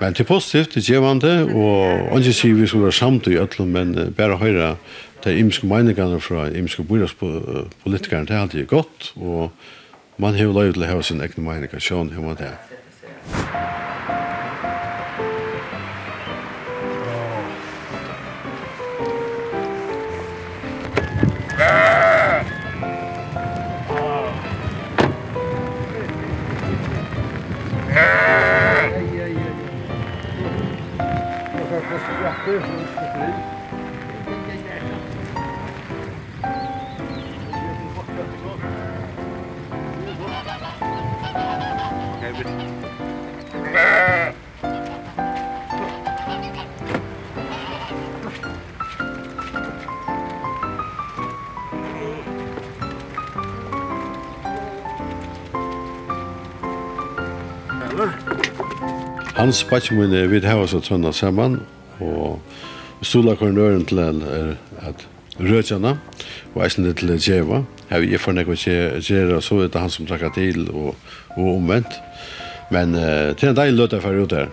Men 0.00 0.12
det 0.12 0.20
er 0.24 0.28
positivt, 0.28 0.74
det 0.74 0.82
er 0.82 0.94
gjevande, 0.94 1.32
og 1.54 2.18
ikke 2.18 2.32
sier 2.34 2.58
vi 2.58 2.66
skal 2.66 2.82
være 2.86 2.96
samt 2.96 3.28
i 3.30 3.38
ætlum, 3.38 3.68
men 3.76 3.94
bare 4.16 4.40
høyre 4.40 4.74
de 5.24 5.38
imske 5.38 5.66
meningene 5.66 6.20
fra 6.20 6.48
imske 6.50 6.84
byrådspolitikerne, 6.84 8.26
det 8.26 8.36
er 8.36 8.40
alltid 8.40 8.66
godt, 8.66 9.12
og 9.16 9.52
man 10.18 10.34
har 10.34 10.44
jo 10.44 10.52
lov 10.52 10.72
til 10.72 10.84
å 10.84 10.92
ha 10.92 11.00
sin 11.02 11.24
egne 11.24 11.46
meninger, 11.46 11.80
sånn 11.80 12.12
har 12.14 12.26
man 12.26 12.38
det. 12.40 12.52
Hans 59.44 59.64
Bachmann 59.64 60.30
vid 60.30 60.46
hava 60.48 60.64
så 60.64 60.78
trønna 60.80 61.10
saman 61.12 61.58
og 62.00 62.38
stola 63.04 63.34
kornøren 63.36 63.82
til 63.84 63.98
er 64.00 64.54
at 64.88 65.02
rødjana 65.36 65.90
og 66.54 66.62
eisne 66.64 66.94
til 66.96 67.12
djeva. 67.20 67.58
Her 67.90 68.00
vi 68.00 68.16
får 68.16 68.38
nekko 68.38 68.56
djera 68.56 69.42
så 69.44 69.58
er 69.60 69.68
det 69.68 69.82
han 69.82 69.92
som 69.92 70.08
trakka 70.08 70.30
til 70.32 70.64
og, 70.70 70.96
og 71.36 71.50
omvendt. 71.58 71.92
Men 72.72 72.96
uh, 72.96 73.36
til 73.36 73.50
en 73.50 73.60
deilig 73.60 73.76
løt 73.82 73.98
jeg 73.98 74.24
ut 74.24 74.32
her. 74.32 74.48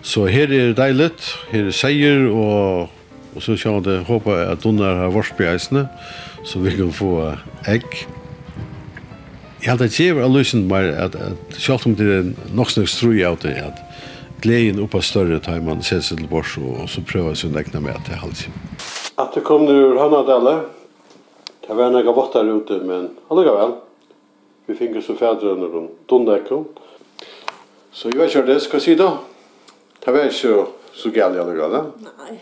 Så 0.00 0.24
her 0.32 0.48
er 0.48 0.72
deilig, 0.72 1.12
her 1.52 1.68
er 1.68 1.76
seier 1.76 2.24
og, 2.30 2.88
og 3.34 3.44
så 3.44 3.60
sjá 3.60 3.76
det 3.84 4.06
håpa 4.08 4.46
at 4.46 4.64
Donnar 4.64 4.96
har 5.02 5.12
varspi 5.12 5.44
eisne 5.44 5.90
så 6.40 6.64
vi 6.64 6.72
kan 6.78 6.88
få 6.88 7.34
egg. 7.68 7.84
Jeg 9.60 9.74
held 9.74 9.90
at 9.90 10.00
djeva 10.00 10.24
er 10.24 10.38
løsend 10.38 10.70
meg 10.72 10.88
at, 10.94 11.20
at 11.20 11.60
selv 11.60 11.84
om 11.84 12.00
det 12.00 12.14
er 12.22 12.32
nok 12.56 12.72
snakk 12.72 12.88
strui 12.88 13.20
av 13.20 13.42
det 13.44 13.58
at 13.60 13.82
gleden 14.40 14.80
upp 14.82 14.94
større 15.04 15.40
tar 15.40 15.60
man 15.60 15.82
ser 15.82 16.00
seg 16.04 16.20
til 16.20 16.28
bors 16.30 16.56
og, 16.60 16.82
og 16.82 16.88
så 16.88 17.02
prøver 17.06 17.34
jeg 17.34 17.52
å 17.54 17.58
att 17.58 17.82
med 17.82 17.94
att 17.94 18.06
det 18.06 18.16
halsen. 18.16 18.52
Att 19.14 19.34
det 19.34 19.40
kom 19.40 19.68
ur 19.68 19.96
Hannadelle. 19.98 20.60
Det 21.66 21.74
var 21.74 21.84
en 21.84 21.92
några 21.92 22.32
der 22.32 22.56
ute 22.56 22.84
men 22.84 23.10
alligevel. 23.28 23.72
Vi 24.66 24.74
finner 24.74 25.00
så 25.00 25.14
fædre 25.14 25.50
under 25.50 25.68
den 25.68 25.88
Dondekon. 26.06 26.64
Så 27.92 28.08
jeg 28.08 28.20
jag 28.20 28.30
körde 28.30 28.54
det 28.54 28.60
ska 28.60 28.80
si 28.80 28.94
da. 28.94 29.18
Det 30.04 30.12
var 30.12 30.28
så 30.30 30.66
så 30.92 31.08
gärna 31.08 31.40
alligevel. 31.40 31.84
Nej. 31.98 32.40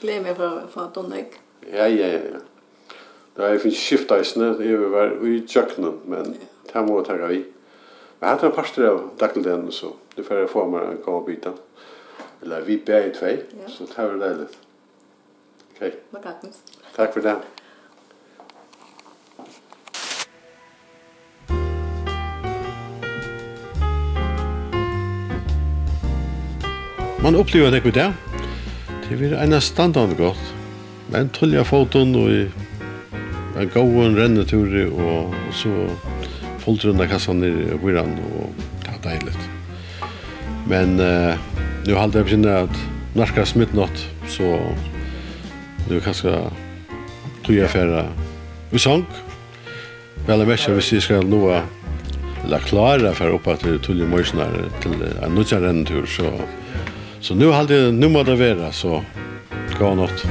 Glöm 0.00 0.26
jag 0.26 0.36
för 0.36 0.62
för 0.72 0.88
Dondek. 0.94 1.32
Ja 1.72 1.88
ja 1.88 2.06
ja. 2.06 2.40
Det 3.36 3.42
är 3.42 3.58
finnes 3.58 3.78
skiftaisne 3.78 4.52
det 4.58 4.64
är 4.64 4.76
väl 4.76 5.26
i 5.26 5.46
tjøkkenen, 5.46 6.00
men 6.06 6.36
det 6.72 6.82
må 6.82 6.98
jeg 6.98 7.06
ta 7.06 7.26
vi. 7.26 7.44
Men 8.20 8.28
här 8.28 8.44
en 8.44 8.52
parster 8.52 8.84
av 8.84 9.10
dagdelden 9.18 9.72
så 9.72 9.92
det 10.20 10.24
får 10.24 10.36
jag 10.36 10.50
få 10.50 10.66
mig 10.66 10.80
en 10.86 10.98
kavbita. 11.04 11.52
Eller 12.42 12.60
vi 12.60 12.76
ber 12.86 13.06
i 13.06 13.10
två, 13.10 13.26
ja. 13.26 13.68
så 13.68 13.84
det 13.84 13.92
här 13.96 14.06
var 14.06 14.28
dejligt. 14.28 14.58
Okej. 15.76 15.88
Okay. 15.88 16.00
Vad 16.10 16.22
tack, 16.96 17.14
för 17.14 17.20
det. 17.20 17.36
Man 27.22 27.36
upplever 27.36 27.70
det 27.70 27.80
gode. 27.80 27.92
Det 27.92 28.14
Det 29.08 29.16
blir 29.16 29.32
en 29.32 29.60
standard 29.60 30.16
godt. 30.16 30.54
Men 31.12 31.28
tullja 31.28 31.64
foton 31.64 32.14
og 32.14 32.30
en 33.60 33.70
gåen 33.74 34.16
rennetur 34.16 34.92
og 34.92 35.34
så 35.52 35.88
fullt 36.64 36.84
rundt 36.84 37.08
kassan 37.10 37.42
nere 37.42 37.74
i 37.74 37.80
byrann 37.82 38.18
og 38.20 38.52
det 38.84 38.94
er 38.94 39.02
deiligt. 39.10 39.49
Men 40.70 41.00
eh, 41.00 41.34
nu 41.84 41.94
har 41.94 42.02
jag 42.02 42.24
bekänt 42.24 42.46
att 42.46 42.78
norska 43.14 43.46
smitt 43.46 43.72
något 43.72 44.06
så 44.28 44.60
nu 45.88 46.00
kanske 46.00 46.38
tog 47.46 47.56
jag 47.56 47.70
vi 48.70 48.78
sang. 48.78 49.04
Vel 50.26 50.38
Väl 50.38 50.46
mest 50.46 50.68
vi 50.68 50.74
visst 50.74 51.02
ska 51.02 51.20
nu 51.20 51.60
la 52.48 52.58
klara 52.58 53.12
för 53.12 53.28
upp 53.28 53.60
till 53.60 53.78
tulla 53.78 54.06
morsnar 54.06 54.50
till 54.82 54.92
en 55.22 55.34
nutjaren 55.34 55.84
tur 55.84 56.06
så 56.06 56.30
så 57.20 57.34
nu 57.34 57.50
hade 57.50 57.92
nu 57.92 58.08
må 58.08 58.22
det 58.22 58.34
vara 58.34 58.72
så 58.72 59.04
gå 59.78 59.94
något. 59.94 60.26